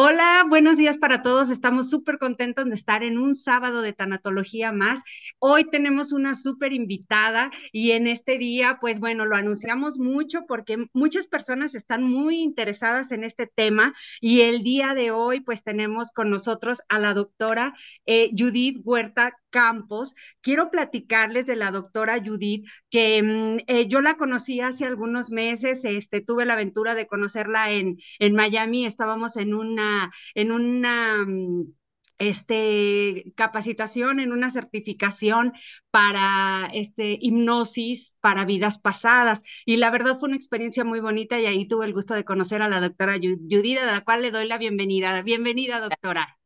Hola, 0.00 0.44
buenos 0.48 0.76
días 0.76 0.96
para 0.98 1.22
todos. 1.22 1.50
Estamos 1.50 1.90
súper 1.90 2.18
contentos 2.18 2.66
de 2.66 2.74
estar 2.74 3.02
en 3.02 3.18
un 3.18 3.34
sábado 3.34 3.82
de 3.82 3.92
tanatología 3.92 4.70
más. 4.70 5.02
Hoy 5.40 5.64
tenemos 5.64 6.12
una 6.12 6.34
súper 6.36 6.72
invitada 6.72 7.50
y 7.72 7.90
en 7.92 8.06
este 8.06 8.38
día, 8.38 8.78
pues 8.80 9.00
bueno, 9.00 9.26
lo 9.26 9.34
anunciamos 9.34 9.98
mucho 9.98 10.44
porque 10.46 10.86
muchas 10.92 11.26
personas 11.26 11.74
están 11.74 12.04
muy 12.04 12.38
interesadas 12.38 13.10
en 13.12 13.24
este 13.24 13.46
tema 13.46 13.92
y 14.20 14.42
el 14.42 14.62
día 14.62 14.94
de 14.94 15.10
hoy, 15.10 15.40
pues 15.40 15.64
tenemos 15.64 16.12
con 16.12 16.30
nosotros 16.30 16.82
a 16.88 17.00
la 17.00 17.12
doctora 17.14 17.74
eh, 18.06 18.30
Judith 18.38 18.80
Huerta 18.84 19.32
Campos. 19.50 20.14
Quiero 20.40 20.70
platicarles 20.70 21.46
de 21.46 21.56
la 21.56 21.70
doctora 21.70 22.22
Judith, 22.24 22.66
que 22.90 23.22
mm, 23.22 23.58
eh, 23.66 23.88
yo 23.88 24.00
la 24.00 24.16
conocí 24.16 24.60
hace 24.60 24.84
algunos 24.86 25.30
meses, 25.30 25.84
este, 25.84 26.20
tuve 26.20 26.44
la 26.44 26.54
aventura 26.54 26.94
de 26.94 27.06
conocerla 27.06 27.70
en, 27.72 27.98
Miami, 28.34 28.86
estábamos 28.86 29.36
en 29.36 29.54
una, 29.54 30.12
en 30.34 30.52
una 30.52 31.24
mm, 31.26 31.72
este, 32.18 33.32
capacitación, 33.36 34.20
en 34.20 34.32
una 34.32 34.50
certificación 34.50 35.52
para 35.90 36.68
este, 36.74 37.18
hipnosis 37.20 38.16
para 38.20 38.44
vidas 38.44 38.78
pasadas. 38.78 39.42
Y 39.64 39.76
la 39.76 39.90
verdad 39.90 40.18
fue 40.18 40.28
una 40.28 40.36
experiencia 40.36 40.84
muy 40.84 41.00
bonita 41.00 41.38
y 41.40 41.46
ahí 41.46 41.66
tuve 41.68 41.86
el 41.86 41.94
gusto 41.94 42.14
de 42.14 42.24
conocer 42.24 42.62
a 42.62 42.68
la 42.68 42.80
doctora 42.80 43.14
Judith, 43.16 43.78
a 43.78 43.86
la 43.86 44.04
cual 44.04 44.22
le 44.22 44.30
doy 44.30 44.46
la 44.48 44.58
bienvenida. 44.58 45.22
Bienvenida, 45.22 45.80
doctora. 45.80 46.38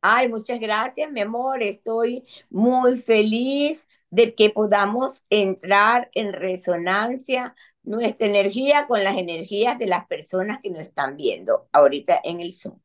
Ay, 0.00 0.28
muchas 0.28 0.60
gracias, 0.60 1.10
mi 1.10 1.20
amor. 1.20 1.62
Estoy 1.62 2.24
muy 2.50 2.96
feliz 2.96 3.88
de 4.10 4.34
que 4.34 4.50
podamos 4.50 5.24
entrar 5.30 6.10
en 6.14 6.32
resonancia 6.32 7.54
nuestra 7.82 8.26
energía 8.26 8.86
con 8.86 9.02
las 9.04 9.16
energías 9.16 9.78
de 9.78 9.86
las 9.86 10.06
personas 10.06 10.60
que 10.62 10.70
nos 10.70 10.82
están 10.82 11.16
viendo 11.16 11.68
ahorita 11.72 12.20
en 12.24 12.40
el 12.40 12.52
Zoom. 12.54 12.78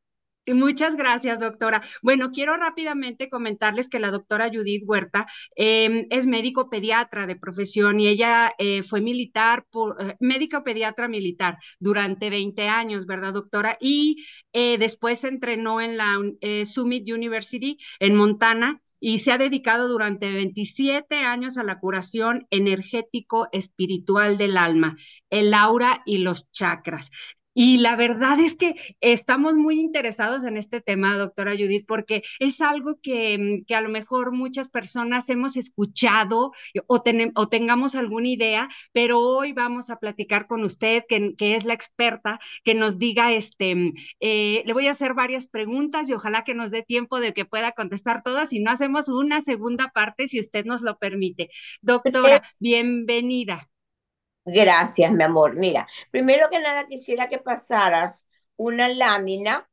Muchas 0.45 0.97
gracias, 0.97 1.39
doctora. 1.39 1.81
Bueno, 2.01 2.31
quiero 2.33 2.57
rápidamente 2.57 3.29
comentarles 3.29 3.87
que 3.87 3.99
la 3.99 4.11
doctora 4.11 4.49
Judith 4.53 4.83
Huerta 4.85 5.25
em, 5.55 6.05
es 6.09 6.27
médico 6.27 6.69
pediatra 6.69 7.25
de 7.27 7.37
profesión 7.37 8.01
y 8.01 8.09
ella 8.09 8.53
eh, 8.57 8.83
fue 8.83 8.99
militar, 8.99 9.65
eh, 9.99 10.15
médico 10.19 10.61
pediatra 10.63 11.07
militar 11.07 11.57
durante 11.79 12.29
20 12.29 12.67
años, 12.67 13.05
¿verdad, 13.05 13.31
doctora? 13.33 13.77
Y 13.79 14.25
eh, 14.51 14.77
después 14.77 15.19
se 15.19 15.29
entrenó 15.29 15.79
en 15.79 15.95
la 15.95 16.19
Summit 16.65 17.09
University 17.09 17.77
en 17.99 18.15
Montana 18.15 18.81
y 18.99 19.19
se 19.19 19.31
ha 19.31 19.37
dedicado 19.37 19.87
durante 19.87 20.31
27 20.31 21.15
años 21.17 21.57
a 21.57 21.63
la 21.63 21.79
curación 21.79 22.47
energético 22.49 23.47
espiritual 23.53 24.37
del 24.37 24.57
alma, 24.57 24.97
el 25.29 25.53
aura 25.53 26.01
y 26.05 26.17
los 26.17 26.49
chakras. 26.51 27.11
Y 27.53 27.77
la 27.77 27.95
verdad 27.95 28.39
es 28.39 28.55
que 28.55 28.75
estamos 29.01 29.53
muy 29.55 29.79
interesados 29.79 30.43
en 30.43 30.57
este 30.57 30.81
tema, 30.81 31.17
doctora 31.17 31.51
Judith, 31.53 31.85
porque 31.87 32.23
es 32.39 32.61
algo 32.61 32.99
que, 33.01 33.37
mm, 33.37 33.65
que 33.65 33.75
a 33.75 33.81
lo 33.81 33.89
mejor 33.89 34.31
muchas 34.31 34.69
personas 34.69 35.29
hemos 35.29 35.57
escuchado 35.57 36.51
o, 36.87 37.03
o, 37.35 37.49
tengamos 37.49 37.95
alguna 37.95 38.27
idea, 38.27 38.69
pero 38.91 39.19
hoy 39.19 39.53
vamos 39.53 39.89
a 39.89 39.97
platicar 39.97 40.47
con 40.47 40.63
usted, 40.63 41.03
que, 41.07 41.35
que 41.35 41.55
es 41.55 41.63
la 41.65 41.73
experta, 41.73 42.39
que 42.63 42.73
nos 42.73 42.97
diga, 42.99 43.31
este, 43.33 43.75
mm, 43.75 43.93
eh, 44.19 44.63
le 44.65 44.73
voy 44.73 44.87
a 44.87 44.91
hacer 44.91 45.13
varias 45.13 45.47
preguntas 45.47 46.09
y 46.09 46.13
ojalá 46.13 46.43
que 46.43 46.55
nos 46.55 46.71
dé 46.71 46.83
tiempo 46.83 47.19
de 47.19 47.33
que 47.33 47.45
pueda 47.45 47.71
contestar 47.73 48.23
todas 48.23 48.53
y 48.53 48.59
no 48.59 48.71
hacemos 48.71 49.09
una 49.09 49.41
segunda 49.41 49.89
parte 49.93 50.27
si 50.27 50.39
usted 50.39 50.65
nos 50.65 50.81
lo 50.81 50.97
permite. 50.97 51.49
Doctora, 51.81 52.43
bienvenida. 52.59 53.69
Gracias, 54.45 55.11
mi 55.11 55.23
amor. 55.23 55.55
Mira, 55.55 55.87
primero 56.11 56.49
que 56.49 56.59
nada 56.59 56.87
quisiera 56.87 57.29
que 57.29 57.39
pasaras 57.39 58.25
una 58.57 58.89
lámina 58.89 59.69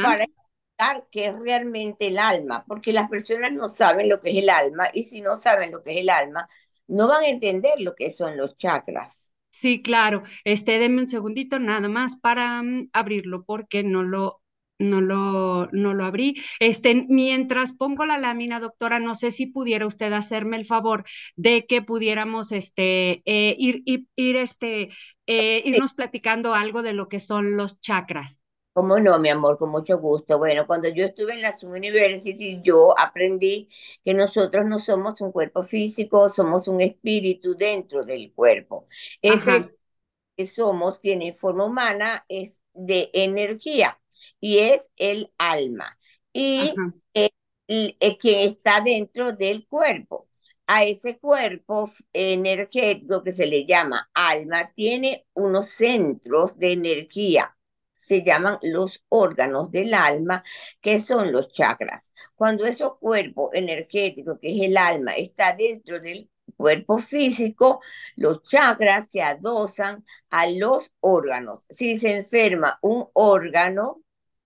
para 0.00 0.24
explicar 0.24 1.08
qué 1.10 1.26
es 1.28 1.38
realmente 1.38 2.08
el 2.08 2.18
alma, 2.18 2.64
porque 2.68 2.92
las 2.92 3.10
personas 3.10 3.52
no 3.52 3.68
saben 3.68 4.08
lo 4.10 4.20
que 4.22 4.30
es 4.32 4.38
el 4.44 4.50
alma 4.50 4.88
y 4.94 5.04
si 5.04 5.20
no 5.22 5.36
saben 5.36 5.72
lo 5.72 5.82
que 5.84 5.92
es 5.92 5.98
el 6.02 6.10
alma, 6.10 6.48
no 6.88 7.08
van 7.08 7.24
a 7.24 7.28
entender 7.28 7.74
lo 7.80 7.94
que 7.96 8.12
son 8.12 8.36
los 8.36 8.56
chakras. 8.58 9.32
Sí, 9.50 9.82
claro. 9.82 10.24
Este, 10.44 10.78
denme 10.78 11.02
un 11.02 11.08
segundito 11.08 11.58
nada 11.58 11.88
más 11.88 12.16
para 12.16 12.62
mm, 12.62 12.88
abrirlo 12.92 13.44
porque 13.44 13.84
no 13.84 14.02
lo 14.02 14.42
no 14.78 15.00
lo, 15.00 15.68
no 15.72 15.94
lo 15.94 16.04
abrí. 16.04 16.36
Este, 16.60 16.94
mientras 17.08 17.72
pongo 17.72 18.04
la 18.04 18.18
lámina, 18.18 18.60
doctora, 18.60 19.00
no 19.00 19.14
sé 19.14 19.30
si 19.30 19.46
pudiera 19.46 19.86
usted 19.86 20.12
hacerme 20.12 20.56
el 20.56 20.66
favor 20.66 21.04
de 21.36 21.66
que 21.66 21.82
pudiéramos 21.82 22.52
este, 22.52 23.22
eh, 23.24 23.54
ir, 23.58 23.82
ir, 23.86 24.36
este, 24.36 24.90
eh, 25.26 25.62
irnos 25.64 25.94
platicando 25.94 26.54
algo 26.54 26.82
de 26.82 26.92
lo 26.92 27.08
que 27.08 27.20
son 27.20 27.56
los 27.56 27.80
chakras. 27.80 28.40
¿Cómo 28.72 28.98
no, 28.98 29.20
mi 29.20 29.28
amor? 29.28 29.56
Con 29.56 29.70
mucho 29.70 29.98
gusto. 29.98 30.36
Bueno, 30.36 30.66
cuando 30.66 30.88
yo 30.88 31.04
estuve 31.04 31.34
en 31.34 31.42
la 31.42 31.54
University, 31.62 32.60
yo 32.60 32.98
aprendí 32.98 33.68
que 34.04 34.14
nosotros 34.14 34.66
no 34.66 34.80
somos 34.80 35.20
un 35.20 35.30
cuerpo 35.30 35.62
físico, 35.62 36.28
somos 36.28 36.66
un 36.66 36.80
espíritu 36.80 37.54
dentro 37.54 38.04
del 38.04 38.32
cuerpo. 38.32 38.88
Ese 39.22 39.76
que 40.36 40.46
somos 40.48 41.00
tiene 41.00 41.30
forma 41.30 41.66
humana, 41.66 42.24
es 42.28 42.64
de 42.72 43.10
energía 43.12 44.00
y 44.40 44.58
es 44.58 44.90
el 44.96 45.32
alma. 45.38 45.98
Y 46.32 46.74
el, 47.14 47.30
quien 48.18 48.40
está 48.48 48.80
dentro 48.80 49.32
del 49.32 49.66
cuerpo. 49.66 50.28
A 50.66 50.84
ese 50.84 51.18
cuerpo 51.18 51.90
energético 52.12 53.22
que 53.22 53.32
se 53.32 53.46
le 53.46 53.66
llama 53.66 54.10
alma, 54.14 54.68
tiene 54.74 55.26
unos 55.34 55.68
centros 55.70 56.58
de 56.58 56.72
energía 56.72 57.54
se 58.04 58.22
llaman 58.22 58.58
los 58.62 59.04
órganos 59.08 59.70
del 59.70 59.94
alma, 59.94 60.44
que 60.80 61.00
son 61.00 61.32
los 61.32 61.52
chakras. 61.52 62.12
Cuando 62.34 62.66
ese 62.66 62.84
cuerpo 63.00 63.50
energético, 63.54 64.38
que 64.38 64.54
es 64.56 64.68
el 64.68 64.76
alma, 64.76 65.12
está 65.14 65.54
dentro 65.54 65.98
del 66.00 66.30
cuerpo 66.56 66.98
físico, 66.98 67.80
los 68.16 68.42
chakras 68.44 69.10
se 69.10 69.22
adosan 69.22 70.04
a 70.30 70.46
los 70.46 70.90
órganos. 71.00 71.66
Si 71.70 71.96
se 71.96 72.16
enferma 72.16 72.78
un 72.82 73.08
órgano, 73.14 74.02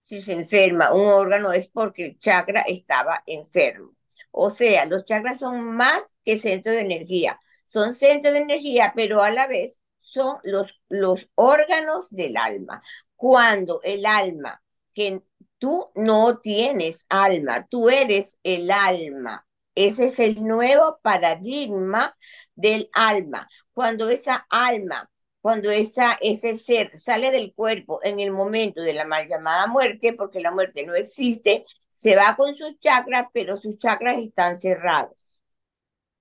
si 0.09 0.23
se 0.23 0.33
enferma 0.33 0.91
un 0.95 1.07
órgano 1.07 1.53
es 1.53 1.69
porque 1.69 2.07
el 2.07 2.19
chakra 2.19 2.63
estaba 2.63 3.23
enfermo. 3.27 3.95
O 4.31 4.49
sea, 4.49 4.87
los 4.87 5.05
chakras 5.05 5.39
son 5.39 5.63
más 5.77 6.15
que 6.25 6.39
centros 6.39 6.75
de 6.77 6.81
energía. 6.81 7.39
Son 7.67 7.95
centros 7.95 8.33
de 8.33 8.41
energía, 8.41 8.95
pero 8.97 9.23
a 9.23 9.31
la 9.31 9.47
vez 9.47 9.81
son 10.01 10.39
los, 10.45 10.81
los 10.89 11.29
órganos 11.35 12.09
del 12.09 12.39
alma. 12.39 12.83
Cuando 13.17 13.81
el 13.85 14.07
alma, 14.07 14.63
que 14.95 15.23
tú 15.59 15.91
no 15.95 16.39
tienes 16.39 17.05
alma, 17.11 17.67
tú 17.69 17.91
eres 17.91 18.39
el 18.45 18.71
alma. 18.71 19.47
Ese 19.75 20.07
es 20.07 20.19
el 20.21 20.43
nuevo 20.43 21.01
paradigma 21.03 22.17
del 22.55 22.89
alma. 22.95 23.47
Cuando 23.75 24.09
esa 24.09 24.47
alma 24.49 25.11
cuando 25.49 25.71
esa, 25.71 26.19
ese 26.21 26.59
ser 26.59 26.91
sale 26.93 27.31
del 27.31 27.55
cuerpo 27.55 28.01
en 28.05 28.21
el 28.21 28.33
momento 28.33 28.83
de 28.83 28.93
la 28.95 29.05
mal 29.07 29.29
llamada 29.29 29.67
muerte, 29.67 30.13
porque 30.15 30.41
la 30.41 30.51
muerte 30.53 30.85
no 30.87 30.95
existe, 30.95 31.65
se 31.91 32.17
va 32.17 32.37
con 32.37 32.57
sus 32.57 32.79
chakras, 32.81 33.27
pero 33.33 33.57
sus 33.59 33.79
chakras 33.79 34.19
están 34.19 34.59
cerrados. 34.59 35.39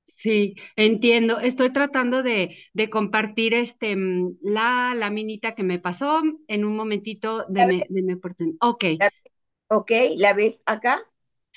Sí, 0.05 0.55
entiendo. 0.77 1.39
Estoy 1.39 1.73
tratando 1.73 2.23
de, 2.23 2.57
de 2.73 2.89
compartir 2.89 3.53
este, 3.53 3.95
mm, 3.95 4.37
la 4.41 4.93
laminita 4.95 5.53
que 5.53 5.63
me 5.63 5.79
pasó 5.79 6.21
en 6.47 6.65
un 6.65 6.75
momentito 6.75 7.45
de, 7.49 7.85
de 7.89 8.01
mi 8.03 8.13
oportunidad. 8.13 8.57
Ok. 8.61 8.85
ok, 9.67 9.91
¿la 10.17 10.33
ves 10.33 10.61
acá? 10.65 11.03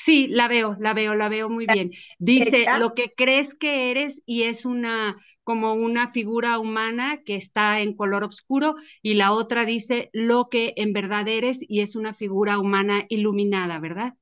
Sí, 0.05 0.29
la 0.29 0.49
veo, 0.49 0.77
la 0.81 0.95
veo, 0.95 1.15
la 1.15 1.29
veo 1.29 1.49
muy 1.51 1.67
bien. 1.67 1.91
Dice 2.19 2.69
lo 2.73 2.95
que 2.95 3.13
crees 3.15 3.55
que 3.55 3.91
eres 3.91 4.23
y 4.27 4.45
es 4.45 4.65
una 4.65 5.17
como 5.45 5.75
una 5.75 6.11
figura 6.13 6.59
humana 6.59 7.23
que 7.25 7.37
está 7.37 7.81
en 7.81 7.95
color 7.97 8.25
oscuro 8.25 8.77
y 9.03 9.15
la 9.15 9.33
otra 9.33 9.65
dice 9.67 10.09
lo 10.13 10.49
que 10.49 10.73
en 10.77 10.93
verdad 10.95 11.29
eres 11.29 11.59
y 11.61 11.81
es 11.83 11.97
una 11.97 12.15
figura 12.15 12.59
humana 12.59 13.05
iluminada, 13.09 13.79
¿verdad? 13.79 14.15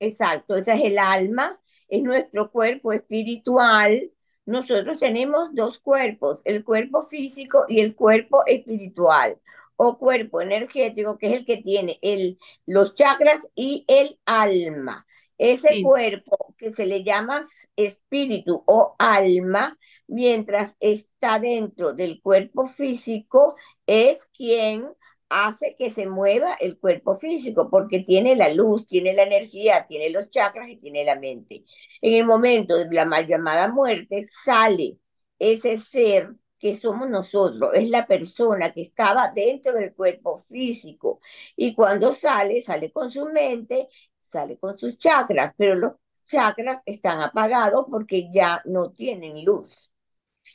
Exacto, 0.00 0.56
esa 0.56 0.74
es 0.74 0.82
el 0.84 0.98
alma, 0.98 1.58
es 1.88 2.02
nuestro 2.02 2.50
cuerpo 2.50 2.92
espiritual. 2.92 4.10
Nosotros 4.46 4.98
tenemos 4.98 5.54
dos 5.54 5.78
cuerpos, 5.78 6.42
el 6.44 6.64
cuerpo 6.64 7.02
físico 7.02 7.64
y 7.68 7.80
el 7.80 7.94
cuerpo 7.96 8.42
espiritual 8.46 9.40
o 9.76 9.96
cuerpo 9.98 10.42
energético, 10.42 11.16
que 11.18 11.28
es 11.32 11.38
el 11.40 11.46
que 11.46 11.56
tiene 11.58 11.98
el, 12.02 12.38
los 12.66 12.94
chakras 12.94 13.48
y 13.54 13.84
el 13.88 14.18
alma. 14.26 15.06
Ese 15.38 15.80
cuerpo 15.82 16.54
que 16.58 16.72
se 16.72 16.86
le 16.86 17.02
llama 17.02 17.44
espíritu 17.76 18.62
o 18.66 18.94
alma, 18.98 19.78
mientras 20.06 20.76
está 20.80 21.38
dentro 21.38 21.92
del 21.92 22.20
cuerpo 22.22 22.66
físico, 22.66 23.56
es 23.86 24.26
quien 24.26 24.88
hace 25.28 25.74
que 25.76 25.90
se 25.90 26.06
mueva 26.06 26.54
el 26.60 26.78
cuerpo 26.78 27.18
físico, 27.18 27.68
porque 27.70 28.00
tiene 28.00 28.36
la 28.36 28.48
luz, 28.50 28.86
tiene 28.86 29.12
la 29.14 29.24
energía, 29.24 29.86
tiene 29.88 30.10
los 30.10 30.30
chakras 30.30 30.68
y 30.68 30.76
tiene 30.76 31.04
la 31.04 31.16
mente. 31.16 31.64
En 32.00 32.14
el 32.14 32.24
momento 32.24 32.76
de 32.76 32.88
la 32.94 33.04
mal 33.04 33.26
llamada 33.26 33.68
muerte, 33.68 34.26
sale 34.44 34.98
ese 35.38 35.76
ser 35.78 36.34
que 36.58 36.74
somos 36.74 37.10
nosotros, 37.10 37.70
es 37.74 37.90
la 37.90 38.06
persona 38.06 38.72
que 38.72 38.82
estaba 38.82 39.30
dentro 39.34 39.72
del 39.74 39.94
cuerpo 39.94 40.38
físico 40.38 41.20
y 41.56 41.74
cuando 41.74 42.12
sale, 42.12 42.62
sale 42.62 42.90
con 42.92 43.12
su 43.12 43.26
mente, 43.26 43.88
sale 44.34 44.58
con 44.58 44.76
sus 44.78 44.98
chakras, 44.98 45.54
pero 45.56 45.74
los 45.76 45.92
chakras 46.26 46.80
están 46.86 47.20
apagados 47.20 47.86
porque 47.90 48.28
ya 48.32 48.62
no 48.64 48.90
tienen 48.92 49.44
luz. 49.44 49.90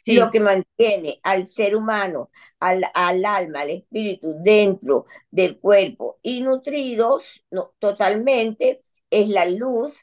Lo 0.05 0.29
que 0.29 0.39
mantiene 0.39 1.19
al 1.23 1.47
ser 1.47 1.75
humano, 1.75 2.29
al, 2.59 2.83
al, 2.93 3.25
alma, 3.25 3.61
al 3.61 3.71
espíritu 3.71 4.35
dentro 4.43 5.05
del 5.31 5.59
cuerpo 5.59 6.19
y 6.21 6.41
nutridos 6.41 7.23
no, 7.49 7.73
totalmente 7.79 8.83
es 9.09 9.29
la 9.29 9.45
luz, 9.45 9.93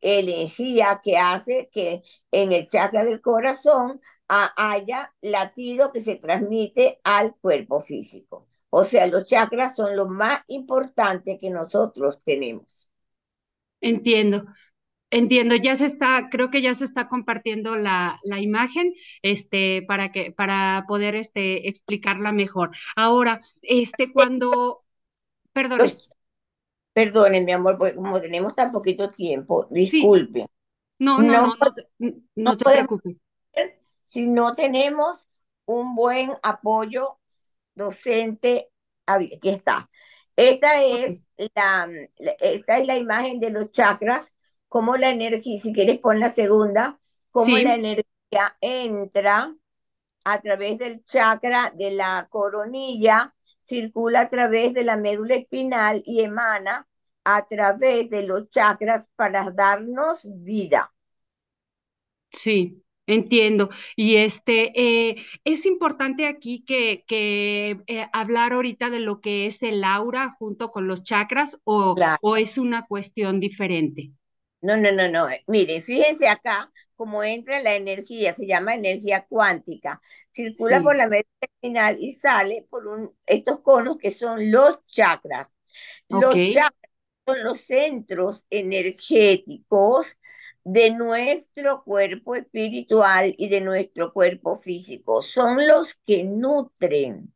energía 0.00 1.00
que 1.02 1.18
hace 1.18 1.68
que 1.72 2.02
en 2.30 2.52
el 2.52 2.68
chakra 2.68 3.04
del 3.04 3.20
corazón 3.20 4.00
haya 4.28 5.14
latido 5.20 5.92
que 5.92 6.00
se 6.00 6.16
transmite 6.16 7.00
al 7.04 7.34
cuerpo 7.36 7.80
físico. 7.82 8.46
O 8.70 8.84
sea, 8.84 9.06
los 9.06 9.26
chakras 9.26 9.76
son 9.76 9.96
lo 9.96 10.06
más 10.06 10.40
importante 10.48 11.38
que 11.38 11.50
nosotros 11.50 12.20
tenemos. 12.24 12.88
Entiendo. 13.84 14.46
Entiendo, 15.10 15.54
ya 15.54 15.76
se 15.76 15.84
está, 15.84 16.28
creo 16.30 16.50
que 16.50 16.62
ya 16.62 16.74
se 16.74 16.84
está 16.84 17.08
compartiendo 17.08 17.76
la, 17.76 18.18
la 18.24 18.40
imagen, 18.40 18.94
este, 19.22 19.84
para 19.86 20.10
que, 20.10 20.32
para 20.32 20.86
poder 20.88 21.14
este, 21.14 21.68
explicarla 21.68 22.32
mejor. 22.32 22.70
Ahora, 22.96 23.40
este, 23.62 24.10
cuando, 24.12 24.82
perdón. 25.52 25.92
Perdone, 26.92 27.42
mi 27.42 27.52
amor, 27.52 27.76
porque 27.78 27.94
como 27.94 28.20
tenemos 28.20 28.54
tan 28.54 28.72
poquito 28.72 29.08
tiempo, 29.08 29.68
disculpe. 29.70 30.46
No, 30.98 31.18
no, 31.18 31.32
no, 31.32 31.56
no, 31.98 32.12
no, 32.34 32.56
te 32.56 32.64
preocupes. 32.64 33.16
Si 34.06 34.26
no 34.26 34.54
tenemos 34.54 35.28
un 35.66 35.94
buen 35.94 36.32
apoyo 36.42 37.18
docente, 37.74 38.70
aquí 39.06 39.38
está. 39.42 39.90
Esta 40.36 40.82
es, 40.82 41.24
la, 41.54 41.88
esta 42.40 42.78
es 42.78 42.86
la 42.86 42.96
imagen 42.96 43.40
de 43.40 43.50
los 43.50 43.70
chakras 43.72 44.34
cómo 44.68 44.96
la 44.96 45.10
energía, 45.10 45.58
si 45.60 45.72
quieres 45.72 46.00
pon 46.00 46.18
la 46.20 46.30
segunda, 46.30 46.98
cómo 47.30 47.58
la 47.58 47.74
energía 47.74 48.56
entra 48.60 49.54
a 50.24 50.40
través 50.40 50.78
del 50.78 51.04
chakra 51.04 51.72
de 51.76 51.92
la 51.92 52.26
coronilla, 52.30 53.34
circula 53.62 54.22
a 54.22 54.28
través 54.28 54.74
de 54.74 54.84
la 54.84 54.96
médula 54.96 55.36
espinal 55.36 56.02
y 56.06 56.22
emana 56.22 56.88
a 57.24 57.46
través 57.46 58.10
de 58.10 58.22
los 58.22 58.50
chakras 58.50 59.08
para 59.16 59.50
darnos 59.50 60.20
vida. 60.24 60.92
Sí, 62.30 62.83
Entiendo. 63.06 63.68
Y 63.96 64.16
este 64.16 64.72
eh, 64.74 65.16
es 65.44 65.66
importante 65.66 66.26
aquí 66.26 66.64
que, 66.64 67.04
que 67.06 67.82
eh, 67.86 68.06
hablar 68.12 68.52
ahorita 68.54 68.88
de 68.88 69.00
lo 69.00 69.20
que 69.20 69.46
es 69.46 69.62
el 69.62 69.84
aura 69.84 70.34
junto 70.38 70.70
con 70.70 70.88
los 70.88 71.02
chakras 71.02 71.60
o, 71.64 71.94
o 72.22 72.36
es 72.36 72.56
una 72.56 72.86
cuestión 72.86 73.40
diferente. 73.40 74.12
No, 74.62 74.76
no, 74.76 74.90
no, 74.92 75.08
no. 75.08 75.26
Mire, 75.46 75.82
fíjense 75.82 76.26
acá 76.26 76.72
cómo 76.96 77.22
entra 77.22 77.60
la 77.62 77.74
energía, 77.76 78.34
se 78.34 78.46
llama 78.46 78.74
energía 78.74 79.26
cuántica. 79.28 80.00
Circula 80.32 80.80
por 80.82 80.96
la 80.96 81.04
médula 81.04 81.26
espinal 81.40 81.98
y 82.00 82.12
sale 82.12 82.66
por 82.70 82.86
un, 82.86 83.14
estos 83.26 83.60
conos 83.60 83.98
que 83.98 84.10
son 84.10 84.50
los 84.50 84.82
chakras. 84.84 85.54
Los 86.08 86.32
chakras 86.32 86.83
son 87.26 87.42
los 87.44 87.60
centros 87.62 88.46
energéticos 88.50 90.18
de 90.64 90.90
nuestro 90.90 91.82
cuerpo 91.82 92.34
espiritual 92.34 93.34
y 93.38 93.48
de 93.48 93.60
nuestro 93.60 94.12
cuerpo 94.12 94.56
físico. 94.56 95.22
Son 95.22 95.66
los 95.66 95.94
que 96.06 96.24
nutren 96.24 97.32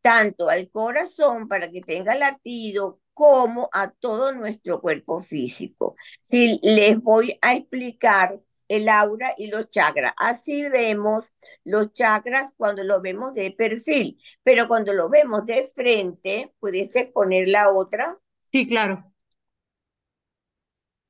tanto 0.00 0.48
al 0.48 0.70
corazón 0.70 1.48
para 1.48 1.70
que 1.70 1.80
tenga 1.80 2.14
latido 2.14 3.00
como 3.14 3.68
a 3.72 3.90
todo 3.90 4.32
nuestro 4.34 4.80
cuerpo 4.80 5.20
físico. 5.20 5.96
Si 6.22 6.60
les 6.62 7.00
voy 7.02 7.38
a 7.42 7.54
explicar 7.54 8.40
el 8.68 8.88
aura 8.88 9.34
y 9.38 9.48
los 9.48 9.70
chakras. 9.70 10.12
Así 10.18 10.62
vemos 10.68 11.32
los 11.64 11.92
chakras 11.94 12.52
cuando 12.56 12.84
lo 12.84 13.00
vemos 13.00 13.32
de 13.34 13.50
perfil, 13.50 14.20
pero 14.42 14.68
cuando 14.68 14.92
lo 14.94 15.08
vemos 15.08 15.46
de 15.46 15.64
frente, 15.74 16.52
¿pudiese 16.60 17.06
poner 17.06 17.48
la 17.48 17.70
otra? 17.72 18.18
Sí, 18.52 18.66
claro. 18.66 19.07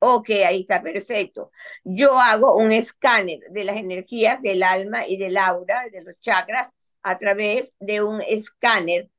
Ok, 0.00 0.30
ahí 0.46 0.60
está, 0.60 0.80
perfecto. 0.82 1.50
Yo 1.82 2.18
hago 2.20 2.56
un 2.56 2.70
escáner 2.72 3.40
de 3.50 3.64
las 3.64 3.76
energías 3.76 4.40
del 4.42 4.62
alma 4.62 5.06
y 5.08 5.16
del 5.16 5.36
aura, 5.36 5.88
de 5.90 6.02
los 6.02 6.20
chakras, 6.20 6.72
a 7.02 7.18
través 7.18 7.74
de 7.80 8.02
un 8.02 8.22
escáner 8.22 9.10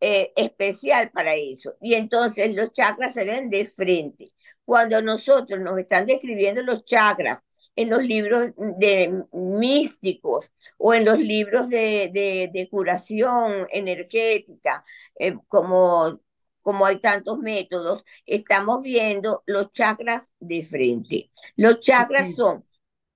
eh, 0.00 0.32
especial 0.36 1.10
para 1.10 1.34
eso. 1.34 1.74
Y 1.80 1.94
entonces 1.94 2.54
los 2.54 2.72
chakras 2.72 3.14
se 3.14 3.24
ven 3.24 3.50
de 3.50 3.64
frente. 3.64 4.32
Cuando 4.64 5.02
nosotros 5.02 5.60
nos 5.60 5.78
están 5.78 6.06
describiendo 6.06 6.62
los 6.62 6.84
chakras 6.84 7.40
en 7.74 7.90
los 7.90 8.02
libros 8.04 8.52
de 8.78 9.24
místicos 9.32 10.52
o 10.78 10.94
en 10.94 11.04
los 11.04 11.18
libros 11.18 11.68
de, 11.68 12.10
de, 12.52 12.68
curación 12.70 13.66
energética, 13.72 14.84
eh, 15.18 15.34
como, 15.48 16.20
como 16.62 16.86
hay 16.86 17.00
tantos 17.00 17.38
métodos, 17.38 18.04
estamos 18.26 18.82
viendo 18.82 19.42
los 19.46 19.72
chakras 19.72 20.32
de 20.40 20.64
frente. 20.64 21.30
Los 21.56 21.80
chakras 21.80 22.34
son 22.34 22.64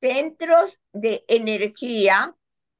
centros 0.00 0.80
de 0.92 1.24
energía 1.28 2.34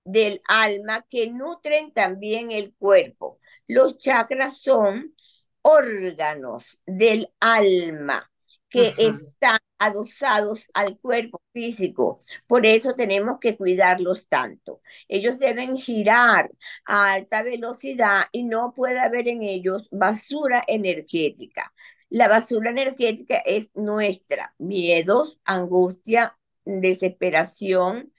del 0.05 0.43
alma 0.49 1.07
que 1.09 1.29
nutren 1.29 1.93
también 1.93 2.51
el 2.51 2.75
cuerpo. 2.75 3.39
Los 3.67 3.99
chakras 3.99 4.59
son 4.59 5.15
órganos 5.63 6.79
del 6.87 7.33
alma 7.41 8.31
que 8.69 8.95
están 8.99 9.59
adosados 9.85 10.69
al 10.75 10.99
cuerpo 10.99 11.43
físico. 11.53 12.23
Por 12.47 12.67
eso 12.67 12.95
tenemos 12.95 13.39
que 13.39 13.57
cuidarlos 13.57 14.29
tanto. 14.29 14.81
Ellos 15.09 15.39
deben 15.39 15.77
girar 15.77 16.51
a 16.87 17.13
alta 17.13 17.43
velocidad 17.43 18.25
y 18.33 18.45
no 18.45 18.73
puede 18.75 19.01
haber 19.01 19.29
en 19.29 19.43
ellos 19.43 19.89
basura 19.91 20.63
energética. 20.67 21.73
La 22.11 22.29
basura 22.29 22.71
energética 22.71 23.37
es 23.45 23.71
nuestra, 23.75 24.55
miedos, 24.59 25.41
angustia, 25.45 26.37
desesperación, 26.65 28.13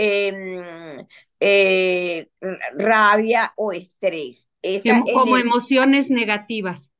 Em, 0.00 1.06
eh, 1.40 2.28
rabia 2.76 3.52
o 3.56 3.72
estrés. 3.72 4.48
como 5.12 5.36
emociones 5.36 6.08
negativas. 6.08 6.92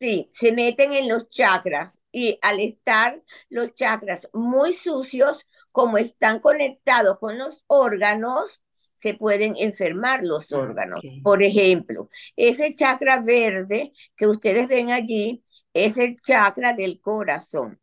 Sí, 0.00 0.28
se 0.32 0.52
meten 0.52 0.92
en 0.92 1.08
los 1.08 1.30
chakras 1.30 2.02
y 2.12 2.38
al 2.42 2.60
estar 2.60 3.22
los 3.48 3.74
chakras 3.74 4.28
muy 4.32 4.72
sucios, 4.72 5.46
como 5.72 5.98
están 5.98 6.40
conectados 6.40 7.18
con 7.18 7.38
los 7.38 7.64
órganos, 7.68 8.62
se 8.94 9.14
pueden 9.14 9.54
enfermar 9.56 10.24
los 10.24 10.52
ah, 10.52 10.58
órganos. 10.58 11.00
Por 11.22 11.42
ejemplo, 11.42 12.08
ese 12.36 12.74
chakra 12.74 13.22
verde 13.22 13.92
que 14.16 14.26
ustedes 14.26 14.66
ven 14.66 14.90
allí 14.90 15.44
es 15.72 15.96
el 15.96 16.16
chakra 16.16 16.72
del 16.72 17.00
corazón. 17.00 17.80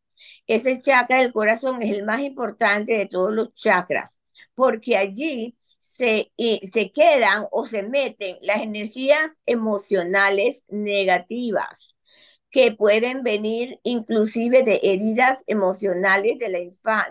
Ese 0.48 0.80
chakra 0.82 1.18
del 1.20 1.34
corazón 1.34 1.82
es 1.82 1.92
el 1.92 2.04
más 2.04 2.22
importante 2.22 2.98
de 2.98 3.08
todos 3.08 3.34
los 3.34 3.54
chakras 3.54 4.20
porque 4.54 4.98
allí 4.98 5.58
se, 5.80 6.32
se 6.38 6.92
quedan 6.92 7.48
o 7.52 7.66
se 7.66 7.84
meten 7.84 8.38
las 8.42 8.62
energías 8.62 9.40
emocionales 9.46 10.66
negativas 10.70 11.96
que 12.52 12.74
pueden 12.74 13.24
venir 13.24 13.80
inclusive 13.84 14.64
de 14.64 14.80
heridas 14.84 15.44
emocionales 15.48 16.38
de 16.38 16.50
la, 16.50 16.60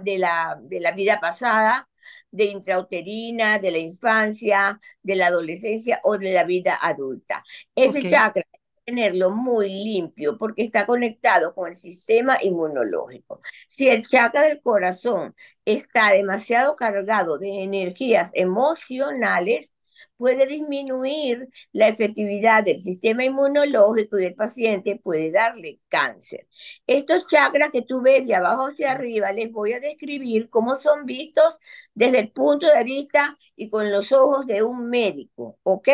de 0.03 0.19
la, 0.19 0.59
de 0.63 0.81
la 0.81 0.93
vida 0.93 1.19
pasada, 1.21 1.89
de 2.31 2.45
intrauterina, 2.45 3.59
de 3.59 3.71
la 3.71 3.79
infancia, 3.79 4.79
de 5.03 5.17
la 5.17 5.29
adolescencia 5.29 6.01
o 6.05 6.19
de 6.19 6.33
la 6.33 6.45
vida 6.45 6.79
adulta. 6.81 7.43
Ese 7.75 8.07
chakra 8.07 8.45
tenerlo 8.85 9.31
muy 9.31 9.69
limpio 9.69 10.37
porque 10.37 10.65
está 10.65 10.87
conectado 10.87 11.55
con 11.55 11.69
el 11.69 11.77
sistema 11.77 12.39
inmunológico. 12.43 13.41
Si 13.69 13.89
el 13.89 14.03
chakra 14.07 14.43
del 14.43 14.61
corazón 14.61 15.35
está 15.65 16.11
demasiado 16.13 16.77
cargado 16.77 17.39
de 17.39 17.63
energías 17.63 18.31
emocionales, 18.35 19.73
puede 20.21 20.47
disminuir 20.47 21.49
la 21.73 21.89
efectividad 21.89 22.63
del 22.63 22.79
sistema 22.79 23.25
inmunológico 23.25 24.19
y 24.19 24.27
el 24.27 24.35
paciente 24.35 25.01
puede 25.03 25.33
darle 25.33 25.81
cáncer. 25.89 26.47
Estos 26.87 27.27
chakras 27.27 27.71
que 27.71 27.81
tú 27.81 28.03
ves 28.03 28.27
de 28.27 28.35
abajo 28.35 28.67
hacia 28.67 28.93
arriba, 28.93 29.33
les 29.33 29.51
voy 29.51 29.73
a 29.73 29.81
describir 29.81 30.51
cómo 30.51 30.75
son 30.75 31.07
vistos 31.07 31.57
desde 31.95 32.21
el 32.21 32.33
punto 32.33 32.67
de 32.67 32.85
vista 32.85 33.39
y 33.57 33.71
con 33.71 33.91
los 33.91 34.13
ojos 34.13 34.45
de 34.47 34.63
un 34.63 34.91
médico, 34.91 35.59
¿ok? 35.63 35.89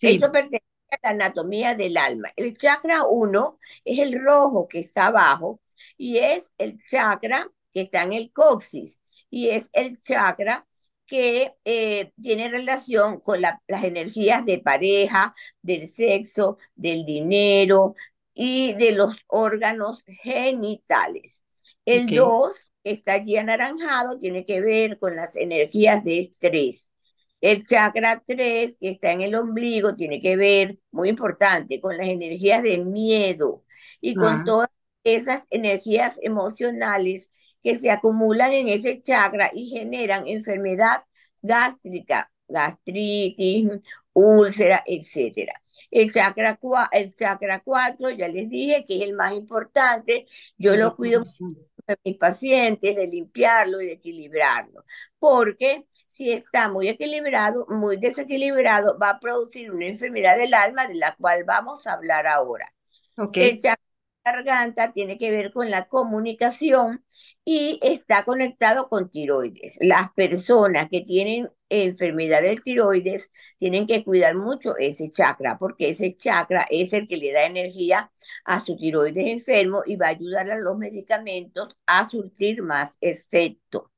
Eso 0.00 0.32
pertenece 0.32 0.64
la 1.02 1.10
anatomía 1.10 1.74
del 1.74 1.98
alma. 1.98 2.30
El 2.36 2.56
chakra 2.56 3.04
1 3.04 3.58
es 3.84 3.98
el 3.98 4.14
rojo 4.24 4.66
que 4.66 4.80
está 4.80 5.08
abajo 5.08 5.60
y 5.98 6.18
es 6.18 6.50
el 6.56 6.78
chakra 6.82 7.50
que 7.74 7.82
está 7.82 8.02
en 8.04 8.14
el 8.14 8.32
coxis 8.32 8.98
y 9.28 9.50
es 9.50 9.68
el 9.74 10.00
chakra 10.00 10.66
que 11.12 11.52
eh, 11.66 12.10
tiene 12.22 12.48
relación 12.48 13.20
con 13.20 13.42
las 13.42 13.84
energías 13.84 14.46
de 14.46 14.60
pareja, 14.60 15.34
del 15.60 15.86
sexo, 15.86 16.56
del 16.74 17.04
dinero 17.04 17.94
y 18.32 18.72
de 18.72 18.92
los 18.92 19.18
órganos 19.26 20.04
genitales. 20.06 21.44
El 21.84 22.06
2, 22.16 22.54
que 22.82 22.92
está 22.92 23.12
allí 23.12 23.36
anaranjado, 23.36 24.18
tiene 24.18 24.46
que 24.46 24.62
ver 24.62 24.98
con 24.98 25.14
las 25.14 25.36
energías 25.36 26.02
de 26.02 26.20
estrés. 26.20 26.90
El 27.42 27.62
chakra 27.62 28.22
3, 28.26 28.78
que 28.80 28.88
está 28.88 29.10
en 29.10 29.20
el 29.20 29.34
ombligo, 29.34 29.94
tiene 29.94 30.18
que 30.22 30.36
ver, 30.36 30.78
muy 30.92 31.10
importante, 31.10 31.78
con 31.78 31.98
las 31.98 32.08
energías 32.08 32.62
de 32.62 32.78
miedo 32.78 33.64
y 34.00 34.14
con 34.14 34.32
ah. 34.32 34.42
todas 34.46 34.68
esas 35.04 35.46
energías 35.50 36.18
emocionales 36.22 37.30
que 37.62 37.76
se 37.76 37.90
acumulan 37.90 38.52
en 38.52 38.68
ese 38.68 39.00
chakra 39.00 39.50
y 39.54 39.66
generan 39.68 40.26
enfermedad 40.26 41.04
gástrica, 41.40 42.30
gastritis, 42.48 43.70
úlcera, 44.12 44.82
etc. 44.86 45.52
El 45.90 46.12
chakra, 46.12 46.58
el 46.92 47.14
chakra 47.14 47.62
4, 47.64 48.10
ya 48.10 48.28
les 48.28 48.48
dije 48.48 48.84
que 48.86 48.96
es 48.96 49.02
el 49.02 49.14
más 49.14 49.32
importante, 49.32 50.26
yo 50.56 50.76
lo 50.76 50.94
cuido 50.96 51.22
a 51.88 51.94
mis 52.04 52.16
pacientes 52.16 52.96
de 52.96 53.06
limpiarlo 53.08 53.80
y 53.80 53.86
de 53.86 53.92
equilibrarlo, 53.92 54.84
porque 55.18 55.86
si 56.06 56.30
está 56.30 56.68
muy 56.68 56.88
equilibrado, 56.88 57.66
muy 57.68 57.96
desequilibrado, 57.96 58.98
va 58.98 59.10
a 59.10 59.20
producir 59.20 59.72
una 59.72 59.86
enfermedad 59.86 60.36
del 60.36 60.54
alma 60.54 60.86
de 60.86 60.94
la 60.94 61.16
cual 61.16 61.44
vamos 61.44 61.86
a 61.86 61.94
hablar 61.94 62.26
ahora. 62.26 62.72
Okay. 63.16 63.50
El 63.50 63.60
chakra 63.60 63.81
garganta 64.24 64.92
tiene 64.92 65.18
que 65.18 65.30
ver 65.30 65.52
con 65.52 65.70
la 65.70 65.88
comunicación 65.88 67.04
y 67.44 67.78
está 67.82 68.24
conectado 68.24 68.88
con 68.88 69.10
tiroides. 69.10 69.78
Las 69.80 70.12
personas 70.12 70.88
que 70.90 71.00
tienen 71.00 71.48
enfermedad 71.68 72.42
del 72.42 72.62
tiroides 72.62 73.30
tienen 73.58 73.86
que 73.86 74.04
cuidar 74.04 74.36
mucho 74.36 74.76
ese 74.76 75.10
chakra 75.10 75.58
porque 75.58 75.90
ese 75.90 76.16
chakra 76.16 76.66
es 76.70 76.92
el 76.92 77.08
que 77.08 77.16
le 77.16 77.32
da 77.32 77.44
energía 77.46 78.12
a 78.44 78.60
su 78.60 78.76
tiroides 78.76 79.26
enfermo 79.26 79.82
y 79.86 79.96
va 79.96 80.06
a 80.06 80.10
ayudar 80.10 80.50
a 80.50 80.58
los 80.58 80.76
medicamentos 80.78 81.76
a 81.86 82.04
surtir 82.08 82.62
más 82.62 82.98
efecto. 83.00 83.90